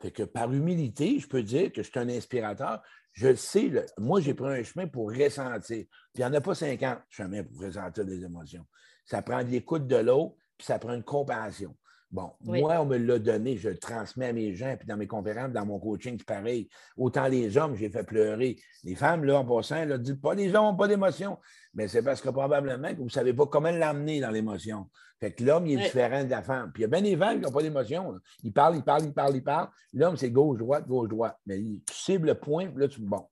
Fait 0.00 0.10
que 0.10 0.24
par 0.24 0.52
humilité, 0.52 1.18
je 1.18 1.28
peux 1.28 1.42
dire 1.42 1.72
que 1.72 1.82
je 1.82 1.90
suis 1.90 1.98
un 1.98 2.08
inspirateur. 2.08 2.82
Je 3.12 3.34
sais, 3.34 3.70
moi, 3.98 4.20
j'ai 4.20 4.34
pris 4.34 4.48
un 4.48 4.62
chemin 4.62 4.86
pour 4.86 5.10
ressentir. 5.10 5.84
Puis 5.86 5.88
il 6.16 6.20
n'y 6.20 6.24
en 6.24 6.32
a 6.32 6.40
pas 6.40 6.54
50 6.54 6.98
chemins 7.08 7.44
pour 7.44 7.60
ressentir 7.62 8.04
des 8.04 8.24
émotions. 8.24 8.66
Ça 9.04 9.22
prend 9.22 9.44
de 9.44 9.48
l'écoute 9.48 9.86
de 9.86 9.96
l'autre, 9.96 10.34
puis 10.56 10.66
ça 10.66 10.78
prend 10.78 10.94
une 10.94 11.04
compassion. 11.04 11.76
Bon, 12.12 12.30
moi, 12.44 12.78
on 12.78 12.84
me 12.84 12.98
l'a 12.98 13.18
donné, 13.18 13.56
je 13.56 13.70
le 13.70 13.78
transmets 13.78 14.26
à 14.26 14.32
mes 14.34 14.54
gens, 14.54 14.76
puis 14.76 14.86
dans 14.86 14.98
mes 14.98 15.06
conférences, 15.06 15.50
dans 15.50 15.64
mon 15.64 15.78
coaching, 15.78 16.16
c'est 16.18 16.26
pareil. 16.26 16.68
Autant 16.98 17.26
les 17.26 17.56
hommes, 17.56 17.74
j'ai 17.74 17.88
fait 17.88 18.04
pleurer. 18.04 18.58
Les 18.84 18.94
femmes, 18.94 19.24
là, 19.24 19.38
en 19.38 19.46
passant, 19.46 19.82
là, 19.86 19.96
dites 19.96 20.20
pas 20.20 20.34
les 20.34 20.54
hommes 20.54 20.66
n'ont 20.66 20.76
pas 20.76 20.88
d'émotion. 20.88 21.38
Mais 21.72 21.88
c'est 21.88 22.02
parce 22.02 22.20
que 22.20 22.28
probablement 22.28 22.90
que 22.90 22.98
vous 22.98 23.04
ne 23.04 23.10
savez 23.10 23.32
pas 23.32 23.46
comment 23.46 23.70
l'amener 23.70 24.20
dans 24.20 24.30
l'émotion. 24.30 24.90
Fait 25.20 25.32
que 25.32 25.42
l'homme, 25.42 25.66
il 25.66 25.80
est 25.80 25.84
différent 25.84 26.22
de 26.22 26.28
la 26.28 26.42
femme. 26.42 26.70
Puis 26.70 26.82
il 26.82 26.84
y 26.84 26.84
a 26.84 26.88
bien 26.88 27.00
des 27.00 27.16
femmes 27.16 27.38
qui 27.38 27.46
n'ont 27.46 27.52
pas 27.52 27.62
d'émotion. 27.62 28.20
Ils 28.42 28.52
parlent, 28.52 28.76
ils 28.76 28.84
parlent, 28.84 29.04
ils 29.06 29.14
parlent, 29.14 29.36
ils 29.36 29.44
parlent. 29.44 29.70
L'homme, 29.94 30.18
c'est 30.18 30.30
gauche-droite, 30.30 30.86
gauche-droite. 30.86 31.38
Mais 31.46 31.60
tu 31.60 31.94
cibles 31.94 32.28
le 32.28 32.34
point, 32.34 32.66
puis 32.66 32.80
là, 32.82 32.88
tu. 32.88 33.00
Bon. 33.00 33.26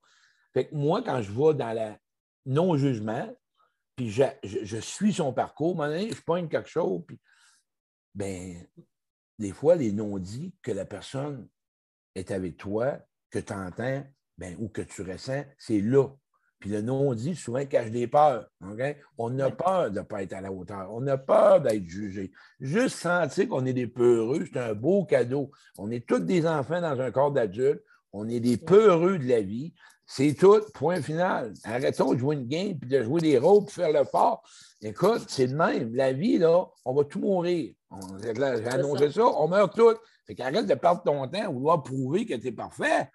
Fait 0.55 0.65
que 0.65 0.75
moi, 0.75 1.03
quand 1.05 1.21
je 1.21 1.31
vais 1.31 1.53
dans 1.53 1.73
le 1.73 1.93
non-jugement, 2.47 3.29
puis 3.95 4.09
je, 4.09 4.23
je, 4.43 4.77
suis 4.77 5.13
son 5.13 5.33
parcours, 5.33 5.79
à 5.81 5.85
un 5.85 5.89
moment 5.89 5.99
donné, 5.99 6.11
je 6.11 6.21
pogne 6.23 6.47
quelque 6.47 6.69
chose, 6.69 7.03
puis 7.05 7.19
ben, 8.13 8.65
des 9.39 9.51
fois, 9.51 9.75
les 9.75 9.91
non-dits 9.91 10.53
que 10.61 10.71
la 10.71 10.85
personne 10.85 11.47
est 12.15 12.31
avec 12.31 12.57
toi, 12.57 12.99
que 13.29 13.39
tu 13.39 13.53
entends 13.53 14.03
ben, 14.37 14.55
ou 14.59 14.69
que 14.69 14.81
tu 14.81 15.01
ressens, 15.01 15.45
c'est 15.57 15.81
là. 15.81 16.07
Puis 16.61 16.69
le 16.69 16.81
non-dit, 16.81 17.35
souvent, 17.35 17.65
cache 17.65 17.89
des 17.89 18.05
peurs. 18.05 18.47
On 19.17 19.39
a 19.39 19.49
peur 19.49 19.89
de 19.89 19.99
ne 19.99 20.05
pas 20.05 20.21
être 20.21 20.33
à 20.33 20.41
la 20.41 20.51
hauteur. 20.51 20.89
On 20.91 21.05
a 21.07 21.17
peur 21.17 21.59
d'être 21.59 21.87
jugé. 21.87 22.31
Juste 22.59 22.97
sentir 22.97 23.49
qu'on 23.49 23.65
est 23.65 23.73
des 23.73 23.87
peureux, 23.87 24.45
c'est 24.45 24.59
un 24.59 24.75
beau 24.75 25.03
cadeau. 25.03 25.51
On 25.79 25.89
est 25.89 26.07
tous 26.07 26.19
des 26.19 26.45
enfants 26.45 26.79
dans 26.79 27.01
un 27.01 27.09
corps 27.11 27.31
d'adulte. 27.31 27.83
On 28.13 28.29
est 28.29 28.39
des 28.39 28.57
peureux 28.57 29.17
de 29.17 29.27
la 29.27 29.41
vie. 29.41 29.73
C'est 30.13 30.33
tout, 30.33 30.59
point 30.73 31.01
final. 31.01 31.53
Arrêtons 31.63 32.13
de 32.13 32.19
jouer 32.19 32.35
une 32.35 32.45
game, 32.45 32.77
puis 32.77 32.89
de 32.89 33.01
jouer 33.01 33.21
des 33.21 33.37
rôles, 33.37 33.63
puis 33.63 33.75
faire 33.75 33.93
le 33.93 34.03
fort. 34.03 34.43
Écoute, 34.81 35.23
c'est 35.29 35.47
le 35.47 35.55
même. 35.55 35.95
La 35.95 36.11
vie, 36.11 36.37
là, 36.37 36.65
on 36.83 36.93
va 36.93 37.05
tout 37.05 37.19
mourir. 37.19 37.71
J'ai 38.21 38.67
annoncé 38.67 39.09
ça. 39.09 39.25
on 39.25 39.47
meurt 39.47 39.73
tous. 39.73 39.95
Fait 40.27 40.35
qu'arrête 40.35 40.67
de 40.67 40.73
perdre 40.73 41.01
ton 41.03 41.25
temps 41.29 41.47
ou 41.47 41.53
vouloir 41.53 41.81
prouver 41.81 42.25
que 42.25 42.33
tu 42.33 42.47
es 42.47 42.51
parfait. 42.51 43.09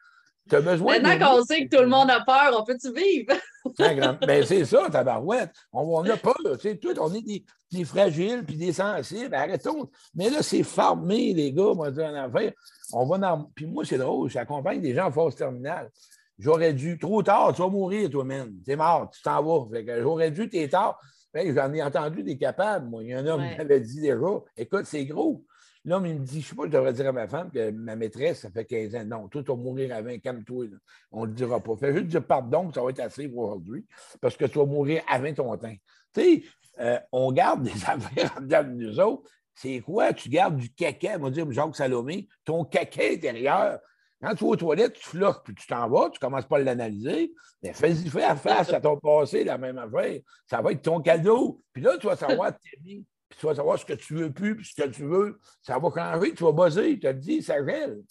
Tu 0.48 0.56
as 0.56 0.62
besoin 0.62 0.98
Maintenant 0.98 1.36
qu'on 1.36 1.44
sait 1.44 1.66
que 1.66 1.76
tout 1.76 1.82
le 1.82 1.88
monde 1.88 2.08
a 2.08 2.24
peur, 2.24 2.58
on 2.58 2.64
peut-tu 2.64 2.90
vivre? 2.90 3.34
ben, 4.26 4.46
c'est 4.46 4.64
ça, 4.64 4.88
ta 4.90 5.04
barouette. 5.04 5.52
On, 5.74 6.02
n'a 6.02 6.16
pas, 6.16 6.34
c'est 6.62 6.76
tout. 6.76 6.98
On 6.98 7.12
est 7.12 7.44
des, 7.72 7.84
fragiles 7.84 8.42
puis 8.46 8.56
des 8.56 8.72
sensibles. 8.72 9.34
Arrêtons. 9.34 9.90
Mais 10.14 10.30
là, 10.30 10.42
c'est 10.42 10.62
formé, 10.62 11.34
les 11.34 11.52
gars, 11.52 11.74
moi, 11.74 11.90
dire 11.90 12.06
en 12.06 12.14
affaire. 12.14 12.52
On 12.94 13.04
va 13.04 13.18
dans... 13.18 13.50
Puis 13.54 13.66
moi, 13.66 13.84
c'est 13.84 13.98
drôle, 13.98 14.30
j'accompagne 14.30 14.80
des 14.80 14.94
gens 14.94 15.08
en 15.08 15.12
phase 15.12 15.34
terminale. 15.34 15.90
J'aurais 16.38 16.74
dû, 16.74 16.98
trop 16.98 17.22
tard, 17.22 17.54
tu 17.54 17.62
vas 17.62 17.68
mourir 17.68 18.10
toi-même. 18.10 18.60
T'es 18.64 18.76
mort, 18.76 19.10
tu 19.10 19.22
t'en 19.22 19.42
vas. 19.42 19.80
j'aurais 20.00 20.30
dû, 20.30 20.48
t'es 20.48 20.68
tard. 20.68 21.00
Ben, 21.32 21.54
j'en 21.54 21.72
ai 21.72 21.82
entendu 21.82 22.22
des 22.22 22.38
capables. 22.38 22.88
Moi, 22.88 23.04
il 23.04 23.10
y 23.10 23.14
a 23.14 23.18
un 23.18 23.26
homme 23.26 23.42
qui 23.48 23.56
m'avait 23.56 23.80
dit 23.80 24.00
déjà 24.00 24.16
Écoute, 24.56 24.84
c'est 24.84 25.04
gros. 25.04 25.44
L'homme, 25.84 26.06
il 26.06 26.14
me 26.14 26.24
dit 26.24 26.40
Je 26.40 26.46
ne 26.46 26.50
sais 26.50 26.56
pas, 26.56 26.64
je 26.64 26.70
devrais 26.70 26.92
dire 26.92 27.06
à 27.08 27.12
ma 27.12 27.28
femme 27.28 27.50
que 27.50 27.70
ma 27.70 27.94
maîtresse, 27.94 28.40
ça 28.40 28.50
fait 28.50 28.64
15 28.64 28.96
ans. 28.96 29.04
Non, 29.04 29.28
toi, 29.28 29.42
tu 29.42 29.48
vas 29.48 29.56
mourir 29.56 29.94
à 29.94 30.02
20, 30.02 30.18
calme-toi. 30.18 30.66
On 31.12 31.22
ne 31.22 31.26
le 31.26 31.32
dira 31.32 31.60
pas. 31.60 31.76
Fais 31.76 31.92
juste 31.92 32.06
dire 32.06 32.26
pardon, 32.26 32.72
ça 32.72 32.82
va 32.82 32.90
être 32.90 33.00
assez 33.00 33.28
pour 33.28 33.50
aujourd'hui, 33.50 33.86
parce 34.20 34.36
que 34.36 34.46
tu 34.46 34.58
vas 34.58 34.66
mourir 34.66 35.02
à 35.08 35.18
20 35.18 35.34
ton 35.34 35.56
temps. 35.56 35.74
Tu 36.12 36.20
sais, 36.20 36.42
euh, 36.80 36.98
on 37.12 37.32
garde 37.32 37.62
des 37.62 37.70
affaires 37.86 38.34
en 38.36 38.40
dedans 38.40 38.64
de 38.64 38.70
nous 38.70 39.00
autres. 39.00 39.30
C'est 39.54 39.80
quoi? 39.80 40.12
Tu 40.12 40.28
gardes 40.28 40.56
du 40.56 40.70
caca, 40.70 41.16
on 41.18 41.24
va 41.24 41.30
dire 41.30 41.50
Jacques 41.50 41.76
Salomé, 41.76 42.28
ton 42.44 42.64
caca 42.64 43.02
intérieur. 43.12 43.78
Quand 44.22 44.34
tu 44.34 44.44
vas 44.44 44.50
aux 44.50 44.56
toilettes, 44.56 44.94
tu 44.94 45.08
flottes, 45.08 45.42
puis 45.44 45.54
tu 45.54 45.66
t'en 45.66 45.88
vas, 45.88 46.08
tu 46.10 46.16
ne 46.16 46.20
commences 46.20 46.46
pas 46.46 46.56
à 46.56 46.60
l'analyser. 46.60 47.32
Mais 47.62 47.74
fais-y 47.74 48.08
faire 48.08 48.40
face 48.40 48.72
à 48.72 48.80
ton 48.80 48.96
passé, 48.98 49.44
la 49.44 49.58
même 49.58 49.78
affaire. 49.78 50.20
Ça 50.48 50.62
va 50.62 50.72
être 50.72 50.82
ton 50.82 51.00
cadeau. 51.00 51.62
Puis 51.72 51.82
là, 51.82 51.98
tu 51.98 52.06
vas 52.06 52.16
savoir 52.16 52.52
t'aimer, 52.58 53.04
puis 53.28 53.38
tu 53.38 53.46
vas 53.46 53.54
savoir 53.54 53.78
ce 53.78 53.84
que 53.84 53.92
tu 53.92 54.14
veux 54.14 54.32
plus, 54.32 54.56
puis 54.56 54.66
ce 54.66 54.82
que 54.82 54.88
tu 54.88 55.04
veux. 55.04 55.38
Ça 55.62 55.78
va 55.78 55.90
changer, 55.94 56.34
tu 56.34 56.44
vas 56.44 56.52
buzzer, 56.52 56.94
tu 56.94 57.00
te 57.00 57.12
dis, 57.12 57.42
ça 57.42 57.64
gèle. 57.64 58.02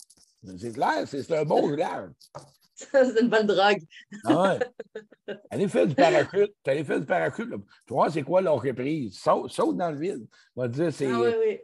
C'est 0.58 0.74
clair, 0.74 1.08
c'est 1.08 1.32
un 1.32 1.44
bon 1.44 1.70
gelage. 1.76 2.12
c'est 2.76 3.22
une 3.22 3.30
bonne 3.30 3.48
drogue. 3.48 3.82
ah 4.26 4.58
ouais. 5.28 5.36
Allez 5.50 5.68
faire 5.68 5.88
du 5.88 5.96
parachute. 5.96 6.54
Allez 6.68 6.84
faire 6.84 7.00
du 7.00 7.06
parachute. 7.08 7.50
Tu 7.50 7.94
vois, 7.94 8.12
c'est 8.12 8.22
quoi 8.22 8.42
leur 8.42 8.62
reprise? 8.62 9.18
Saute, 9.18 9.50
saute 9.50 9.78
dans 9.78 9.90
le 9.90 9.98
vide. 9.98 10.28
On 10.56 10.62
va 10.62 10.68
dire, 10.68 10.94
c'est. 10.94 11.08
Ah 11.08 11.20
oui, 11.20 11.60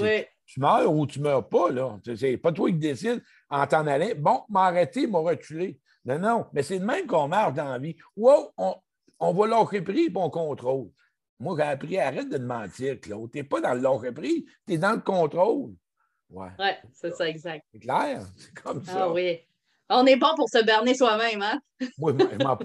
oui 0.00 0.24
tu 0.46 0.60
meurs 0.60 0.92
ou 0.94 1.06
tu 1.06 1.18
ne 1.18 1.24
meurs 1.24 1.48
pas, 1.48 1.70
là. 1.70 1.98
C'est 2.16 2.36
pas 2.36 2.52
toi 2.52 2.70
qui 2.70 2.76
décides 2.76 3.22
en 3.48 3.66
t'en 3.66 3.86
allant. 3.86 4.10
Bon, 4.18 4.42
m'arrêter, 4.48 5.06
m'a 5.06 5.18
reculé. 5.18 5.78
Non, 6.04 6.18
non. 6.18 6.46
Mais 6.52 6.62
c'est 6.62 6.78
de 6.78 6.84
même 6.84 7.06
qu'on 7.06 7.28
marche 7.28 7.54
dans 7.54 7.68
la 7.68 7.78
vie. 7.78 7.96
Wow, 8.16 8.52
on, 8.56 8.74
on 9.20 9.32
va 9.32 9.46
l'autre 9.46 9.78
pris 9.78 10.04
et 10.04 10.12
on 10.14 10.30
contrôle. 10.30 10.90
Moi, 11.38 11.56
j'ai 11.56 11.64
appris, 11.64 11.98
arrête 11.98 12.28
de 12.28 12.36
te 12.36 12.42
mentir, 12.42 13.00
Claude. 13.00 13.30
Tu 13.30 13.38
n'es 13.38 13.44
pas 13.44 13.60
dans 13.60 13.74
l'autre 13.74 14.10
pris, 14.10 14.44
tu 14.66 14.74
es 14.74 14.78
dans 14.78 14.92
le 14.92 15.00
contrôle. 15.00 15.74
Ouais, 16.30 16.48
ouais 16.58 16.78
c'est 16.92 17.14
ça, 17.14 17.28
exact. 17.28 17.66
C'est 17.72 17.80
clair, 17.80 18.22
c'est 18.36 18.54
comme 18.54 18.82
ça. 18.84 19.04
Ah 19.04 19.12
oui. 19.12 19.40
On 19.88 20.06
est 20.06 20.16
bon 20.16 20.34
pour 20.36 20.48
se 20.48 20.64
berner 20.64 20.94
soi-même, 20.94 21.42
hein? 21.42 21.60
moi, 21.98 22.12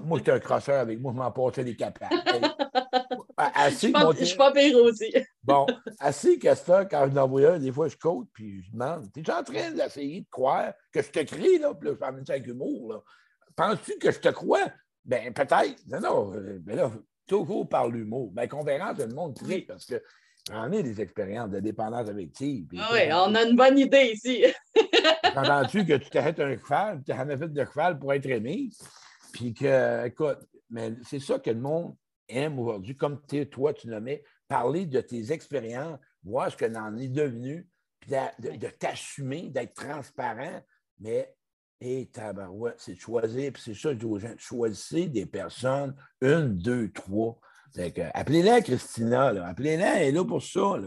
moi, 0.04 0.18
j'étais 0.18 0.32
un 0.32 0.40
crosseur 0.40 0.80
avec 0.80 1.00
moi, 1.00 1.12
je 1.12 1.18
m'en 1.18 1.30
portais 1.30 1.64
des 1.64 1.76
capables. 1.76 2.14
assez, 3.38 3.92
je 4.18 4.24
suis 4.24 4.36
pas, 4.36 4.52
pire 4.52 4.76
aussi. 4.78 5.12
bon, 5.42 5.66
assez 6.00 6.38
que 6.38 6.54
ça, 6.54 6.84
quand 6.84 7.08
je 7.08 7.14
l'envoie 7.14 7.58
des 7.58 7.72
fois, 7.72 7.88
je 7.88 7.96
cote, 7.96 8.28
puis 8.32 8.62
je 8.62 8.72
demande 8.72 9.10
T'es 9.12 9.30
en 9.30 9.42
train 9.42 9.70
d'essayer 9.70 10.22
de 10.22 10.26
croire 10.30 10.72
que 10.92 11.02
je 11.02 11.10
te 11.10 11.20
crie, 11.20 11.58
là, 11.58 11.74
puis 11.74 11.88
là, 11.88 11.94
je 11.94 11.98
parle 11.98 12.22
ça 12.26 12.32
avec 12.34 12.46
humour, 12.46 12.92
là. 12.92 13.00
Penses-tu 13.54 13.98
que 13.98 14.12
je 14.12 14.20
te 14.20 14.28
crois? 14.28 14.66
Ben, 15.04 15.32
peut-être. 15.32 15.84
Non, 15.88 16.00
non, 16.00 16.34
euh, 16.34 16.58
ben 16.60 16.76
là, 16.76 16.90
toujours 17.26 17.68
par 17.68 17.88
l'humour. 17.88 18.30
Ben, 18.32 18.48
conférence, 18.48 18.98
le 18.98 19.14
monde 19.14 19.36
crie 19.36 19.62
parce 19.62 19.84
que 19.84 20.02
j'en 20.48 20.70
ai 20.70 20.82
des 20.82 21.00
expériences 21.00 21.50
de 21.50 21.60
dépendance 21.60 22.08
affective. 22.08 22.68
Ah 22.78 22.90
oui, 22.92 23.00
on 23.12 23.34
a 23.34 23.42
une 23.42 23.56
bonne 23.56 23.78
idée 23.78 24.12
ici. 24.14 24.44
Entends-tu 25.36 25.84
que 25.84 25.94
tu 25.94 26.10
t'arrêtes 26.10 26.40
un 26.40 26.56
cheval, 26.56 27.02
tu 27.04 27.12
as 27.12 27.26
fait 27.26 27.52
de 27.52 27.64
cheval 27.64 27.98
pour 27.98 28.12
être 28.12 28.26
aimé? 28.26 28.70
Puis 29.32 29.54
que, 29.54 30.06
écoute, 30.06 30.38
mais 30.70 30.94
c'est 31.02 31.20
ça 31.20 31.38
que 31.38 31.50
le 31.50 31.60
monde 31.60 31.94
aime 32.28 32.58
aujourd'hui, 32.58 32.96
comme 32.96 33.20
toi, 33.50 33.74
tu 33.74 33.88
nommais, 33.88 34.22
parler 34.48 34.86
de 34.86 35.00
tes 35.00 35.32
expériences, 35.32 35.98
voir 36.22 36.50
ce 36.50 36.56
que 36.56 36.76
en 36.76 36.96
est 36.96 37.08
devenu, 37.08 37.68
puis 38.00 38.10
de, 38.10 38.68
t'assumer, 38.68 39.48
d'être 39.48 39.74
transparent, 39.74 40.62
mais 40.98 41.34
et 41.80 42.06
tabarouette, 42.06 42.80
c'est 42.80 42.94
de 42.94 43.00
choisir, 43.00 43.52
puis 43.52 43.62
c'est 43.64 43.74
ça 43.74 43.90
je 43.92 43.98
dis 43.98 44.04
aux 44.04 44.18
gens, 44.18 44.34
choisissez 44.36 45.06
des 45.06 45.26
personnes, 45.26 45.94
une, 46.20 46.58
deux, 46.58 46.90
trois. 46.90 47.38
Appelez-la 48.14 48.62
Christina, 48.62 49.26
appelez-la, 49.46 50.00
elle 50.00 50.08
est 50.08 50.12
là 50.12 50.24
pour 50.24 50.42
ça. 50.42 50.60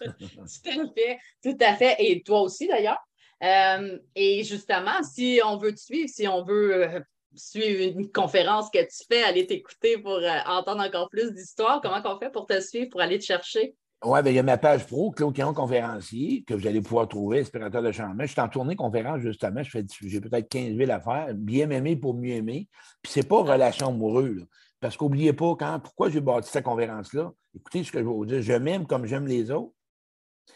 tout 0.00 0.70
à 0.70 0.92
fait, 0.94 1.18
tout 1.42 1.56
à 1.60 1.74
fait. 1.74 1.96
Et 1.98 2.22
toi 2.22 2.40
aussi 2.42 2.66
d'ailleurs. 2.66 3.04
Euh, 3.42 3.98
et 4.14 4.42
justement, 4.44 5.02
si 5.02 5.40
on 5.44 5.58
veut 5.58 5.74
te 5.74 5.80
suivre, 5.80 6.08
si 6.08 6.26
on 6.26 6.42
veut 6.42 6.88
euh, 6.88 7.00
suivre 7.36 7.98
une 7.98 8.10
conférence 8.10 8.70
que 8.70 8.80
tu 8.80 9.04
fais, 9.10 9.22
aller 9.22 9.46
t'écouter 9.46 9.98
pour 9.98 10.14
euh, 10.14 10.38
entendre 10.46 10.82
encore 10.82 11.08
plus 11.08 11.32
d'histoires, 11.32 11.80
comment 11.80 12.00
on 12.04 12.18
fait 12.18 12.30
pour 12.30 12.46
te 12.46 12.60
suivre, 12.60 12.88
pour 12.90 13.00
aller 13.00 13.18
te 13.18 13.24
chercher? 13.24 13.74
Oui, 14.04 14.22
bien, 14.22 14.30
il 14.30 14.34
y 14.36 14.38
a 14.38 14.42
ma 14.42 14.58
page 14.58 14.86
pro, 14.86 15.10
Claude 15.10 15.34
Conférencier, 15.34 16.44
que 16.46 16.54
vous 16.54 16.66
allez 16.66 16.82
pouvoir 16.82 17.08
trouver, 17.08 17.40
Inspirateur 17.40 17.82
de 17.82 17.92
changement. 17.92 18.22
Je 18.24 18.32
suis 18.32 18.40
en 18.40 18.48
tournée 18.48 18.76
conférence, 18.76 19.20
justement. 19.20 19.62
J'ai 19.62 20.20
peut-être 20.20 20.48
15 20.48 20.72
villes 20.72 20.90
à 20.90 21.00
faire. 21.00 21.28
Bien 21.34 21.70
aimer 21.70 21.96
pour 21.96 22.14
mieux 22.14 22.34
aimer. 22.34 22.68
Puis, 23.02 23.12
c'est 23.12 23.26
pas 23.26 23.42
relation 23.42 23.88
amoureuse. 23.88 24.46
Parce 24.80 24.96
qu'oubliez 24.98 25.32
pas, 25.32 25.56
quand, 25.58 25.80
pourquoi 25.80 26.10
j'ai 26.10 26.20
bâti 26.20 26.50
cette 26.50 26.64
conférence-là? 26.64 27.32
Écoutez 27.54 27.84
ce 27.84 27.90
que 27.90 27.98
je 27.98 28.04
vais 28.04 28.10
vous 28.10 28.26
dire. 28.26 28.42
Je 28.42 28.52
m'aime 28.52 28.86
comme 28.86 29.06
j'aime 29.06 29.26
les 29.26 29.50
autres 29.50 29.72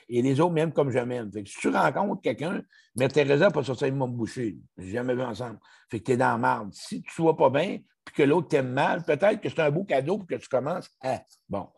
et 0.08 0.22
les 0.22 0.40
autres 0.40 0.52
m'aiment 0.52 0.72
comme 0.72 0.90
je 0.90 0.98
m'aime. 0.98 1.30
si 1.32 1.58
tu 1.58 1.68
rencontres 1.68 2.22
quelqu'un, 2.22 2.62
mais 2.96 3.08
Teresa 3.08 3.50
pas 3.50 3.62
sortir 3.62 3.88
de 3.88 3.96
mon 3.96 4.08
boucher. 4.08 4.58
J'ai 4.78 4.92
jamais 4.92 5.14
vu 5.14 5.22
ensemble. 5.22 5.58
Fait 5.90 6.00
que 6.00 6.04
tu 6.04 6.12
es 6.12 6.16
dans 6.16 6.32
la 6.32 6.38
marde. 6.38 6.72
Si 6.72 7.02
tu 7.02 7.08
ne 7.08 7.12
sois 7.12 7.36
pas 7.36 7.50
bien, 7.50 7.78
puis 8.04 8.14
que 8.14 8.22
l'autre 8.22 8.48
t'aime 8.48 8.72
mal, 8.72 9.04
peut-être 9.04 9.40
que 9.40 9.48
c'est 9.48 9.60
un 9.60 9.70
beau 9.70 9.84
cadeau 9.84 10.18
pour 10.18 10.26
que 10.26 10.34
tu 10.34 10.48
commences 10.48 10.90
à. 11.02 11.22
Bon. 11.48 11.68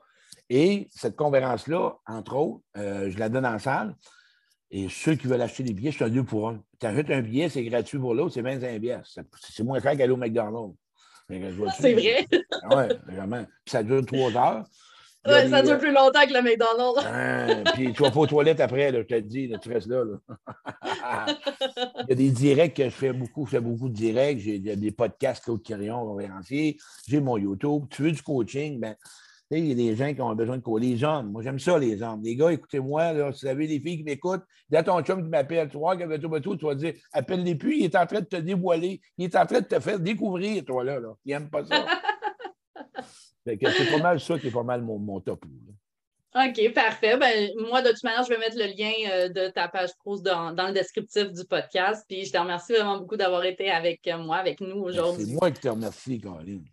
Et 0.48 0.88
cette 0.90 1.16
conférence-là, 1.16 1.96
entre 2.07 2.37
autres, 2.37 2.62
euh, 2.77 3.11
je 3.11 3.18
la 3.18 3.29
donne 3.29 3.46
en 3.46 3.59
salle. 3.59 3.96
Et 4.70 4.88
ceux 4.88 5.14
qui 5.14 5.27
veulent 5.27 5.42
acheter 5.42 5.62
des 5.62 5.75
billets, 5.75 5.92
c'est 5.92 6.05
un 6.05 6.09
deux 6.09 6.25
pour 6.25 6.48
un. 6.48 6.62
Tu 6.81 6.87
achètes 6.87 7.11
un 7.11 7.20
billet, 7.20 7.48
c'est 7.51 7.62
gratuit 7.64 7.98
pour 7.98 8.14
l'autre, 8.14 8.35
c'est 8.35 8.42
25 8.42 8.81
billets. 8.81 9.01
C'est 9.05 9.62
moins 9.62 9.81
cher 9.81 9.96
qu'aller 9.96 10.12
au 10.12 10.16
McDonald's. 10.16 10.75
C'est 11.79 11.92
vrai. 11.94 12.27
oui, 12.31 12.85
vraiment. 13.07 13.44
Puis 13.64 13.70
ça 13.70 13.83
dure 13.83 14.05
trois 14.05 14.35
heures. 14.37 14.64
Ouais, 15.26 15.48
ça 15.48 15.62
dure 15.62 15.78
plus 15.78 15.92
longtemps 15.92 16.26
que 16.26 16.32
le 16.32 16.42
McDonald's. 16.42 17.06
Hein, 17.06 17.64
puis 17.74 17.92
tu 17.92 18.02
vas 18.02 18.11
pas 18.11 18.20
aux 18.20 18.26
toilettes 18.26 18.61
après, 18.61 18.92
je 18.92 19.02
te 19.02 19.14
le 19.14 19.22
dis, 19.22 19.52
tu 19.62 19.72
restes 19.72 19.87
là. 19.87 20.04
il 21.28 22.08
y 22.08 22.12
a 22.12 22.14
des 22.14 22.30
directs 22.30 22.74
que 22.74 22.85
je 22.85 22.90
fais 22.90 23.12
beaucoup, 23.12 23.46
je 23.46 23.52
fais 23.52 23.61
beaucoup 23.61 23.88
de 23.88 23.94
directs. 23.94 24.40
J'ai 24.40 24.58
des 24.58 24.90
podcasts 24.90 25.44
Claude 25.44 25.62
Quirion, 25.62 26.04
conférencier. 26.04 26.76
J'ai 27.06 27.20
mon 27.20 27.38
YouTube. 27.38 27.85
Tu 27.90 28.02
veux 28.02 28.12
du 28.12 28.22
coaching, 28.22 28.80
ben, 28.80 28.96
il 29.50 29.66
y 29.66 29.72
a 29.72 29.74
des 29.74 29.94
gens 29.94 30.12
qui 30.12 30.20
ont 30.20 30.35
besoin 30.35 30.56
de 30.56 30.62
coacher. 30.62 30.87
Les 30.87 31.04
hommes, 31.04 31.30
moi 31.30 31.42
j'aime 31.42 31.58
ça, 31.58 31.78
les 31.78 32.02
hommes. 32.02 32.22
Les 32.22 32.35
gars, 32.35 32.50
écoutez-moi, 32.50 33.32
si 33.32 33.44
vous 33.44 33.50
avez 33.50 33.66
des 33.66 33.80
filles 33.80 33.98
qui 33.98 34.04
m'écoutent, 34.04 34.44
il 34.70 34.74
y 34.74 34.76
a 34.76 34.82
ton 34.82 35.00
chum 35.02 35.22
qui 35.22 35.28
m'appelle, 35.28 35.68
tu 35.68 35.76
vois, 35.76 35.96
tout, 35.96 36.40
tout, 36.40 36.56
tu 36.56 36.64
vas 36.64 36.74
dire, 36.74 36.94
appelle-les 37.12 37.54
plus, 37.54 37.78
il 37.78 37.85
est 37.85 37.96
en 37.96 38.06
train 38.06 38.20
de 38.20 38.26
te 38.26 38.37
dévoiler, 38.37 39.00
il 39.18 39.26
est 39.26 39.37
en 39.37 39.46
train 39.46 39.61
de 39.61 39.66
te 39.66 39.78
faire 39.78 40.00
découvrir, 40.00 40.64
toi, 40.64 40.82
là. 40.82 40.98
là. 40.98 41.14
Il 41.24 41.32
n'aime 41.32 41.50
pas 41.50 41.64
ça. 41.64 41.87
C'est 43.44 43.90
pas 43.90 43.98
mal 43.98 44.20
ça 44.20 44.38
qui 44.38 44.48
est 44.48 44.52
pas 44.52 44.62
mal 44.62 44.83
mon, 44.83 44.98
mon 44.98 45.20
top. 45.20 45.44
OK, 46.35 46.72
parfait. 46.72 47.18
Ben, 47.18 47.50
moi, 47.68 47.83
de 47.83 47.90
toute 47.90 48.05
manière, 48.05 48.24
je 48.24 48.31
vais 48.31 48.38
mettre 48.38 48.57
le 48.57 48.64
lien 48.64 48.92
euh, 49.11 49.28
de 49.28 49.48
ta 49.48 49.68
page 49.68 49.90
pro 49.98 50.18
dans, 50.18 50.50
le 50.50 50.72
descriptif 50.72 51.31
du 51.31 51.44
podcast. 51.44 52.07
Puis 52.09 52.24
je 52.24 52.33
te 52.33 52.38
remercie 52.38 52.72
vraiment 52.72 52.98
beaucoup 52.98 53.16
d'avoir 53.16 53.44
été 53.44 53.70
avec 53.70 54.07
euh, 54.07 54.16
moi, 54.16 54.37
avec 54.37 54.61
nous 54.61 54.81
aujourd'hui. 54.81 55.26
C'est 55.26 55.33
moi 55.33 55.50
qui 55.50 55.61
te 55.61 55.68
remercie, 55.68 56.18
Caroline. 56.18 56.64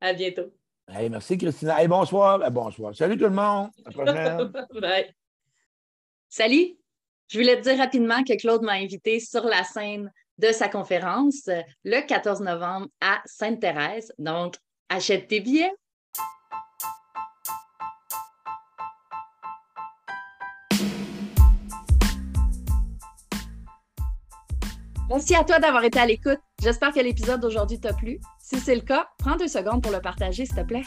À 0.00 0.12
bientôt. 0.12 0.52
merci, 0.88 1.38
Christina. 1.38 1.86
bonsoir. 1.86 2.40
Ben, 2.40 2.50
bonsoir. 2.50 2.96
Salut 2.96 3.16
tout 3.16 3.24
le 3.24 3.30
monde. 3.30 3.70
À 3.84 3.90
la 3.90 3.92
prochaine. 3.92 4.52
Bye. 4.80 5.14
Salut. 6.28 6.76
Je 7.28 7.38
voulais 7.38 7.60
te 7.60 7.62
dire 7.62 7.78
rapidement 7.78 8.24
que 8.24 8.36
Claude 8.36 8.62
m'a 8.62 8.72
invité 8.72 9.20
sur 9.20 9.44
la 9.44 9.62
scène 9.62 10.10
de 10.38 10.50
sa 10.50 10.68
conférence 10.68 11.46
euh, 11.46 11.60
le 11.84 12.04
14 12.04 12.40
novembre 12.40 12.88
à 13.00 13.20
Sainte-Thérèse. 13.24 14.12
Donc, 14.18 14.56
Achète 14.92 15.28
tes 15.28 15.38
billets. 15.38 15.70
Merci 25.08 25.36
à 25.36 25.44
toi 25.44 25.60
d'avoir 25.60 25.84
été 25.84 26.00
à 26.00 26.06
l'écoute. 26.06 26.40
J'espère 26.60 26.92
que 26.92 26.98
l'épisode 26.98 27.40
d'aujourd'hui 27.40 27.78
t'a 27.78 27.92
plu. 27.92 28.18
Si 28.40 28.58
c'est 28.58 28.74
le 28.74 28.80
cas, 28.80 29.08
prends 29.18 29.36
deux 29.36 29.46
secondes 29.46 29.80
pour 29.80 29.92
le 29.92 30.00
partager, 30.00 30.44
s'il 30.44 30.56
te 30.56 30.62
plaît. 30.62 30.82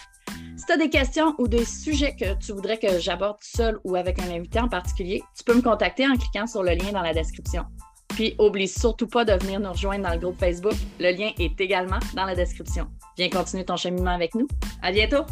Si 0.58 0.66
tu 0.66 0.74
as 0.74 0.78
des 0.78 0.90
questions 0.90 1.34
ou 1.38 1.48
des 1.48 1.64
sujets 1.64 2.14
que 2.14 2.38
tu 2.40 2.52
voudrais 2.52 2.78
que 2.78 3.00
j'aborde 3.00 3.38
seul 3.42 3.80
ou 3.86 3.96
avec 3.96 4.20
un 4.20 4.30
invité 4.30 4.60
en 4.60 4.68
particulier, 4.68 5.24
tu 5.38 5.46
peux 5.46 5.56
me 5.56 5.62
contacter 5.62 6.06
en 6.06 6.18
cliquant 6.18 6.46
sur 6.46 6.62
le 6.62 6.72
lien 6.72 6.92
dans 6.92 7.02
la 7.02 7.14
description. 7.14 7.64
Puis, 8.14 8.36
oublie 8.40 8.68
surtout 8.68 9.08
pas 9.08 9.26
de 9.26 9.34
venir 9.34 9.60
nous 9.60 9.72
rejoindre 9.72 10.04
dans 10.04 10.14
le 10.14 10.20
groupe 10.20 10.40
Facebook. 10.40 10.76
Le 11.00 11.12
lien 11.12 11.32
est 11.40 11.60
également 11.60 12.00
dans 12.16 12.26
la 12.26 12.36
description. 12.36 12.88
Viens 13.18 13.30
continuer 13.30 13.66
ton 13.66 13.78
cheminement 13.78 14.12
avec 14.12 14.36
nous. 14.36 14.48
À 14.82 14.92
bientôt! 14.92 15.24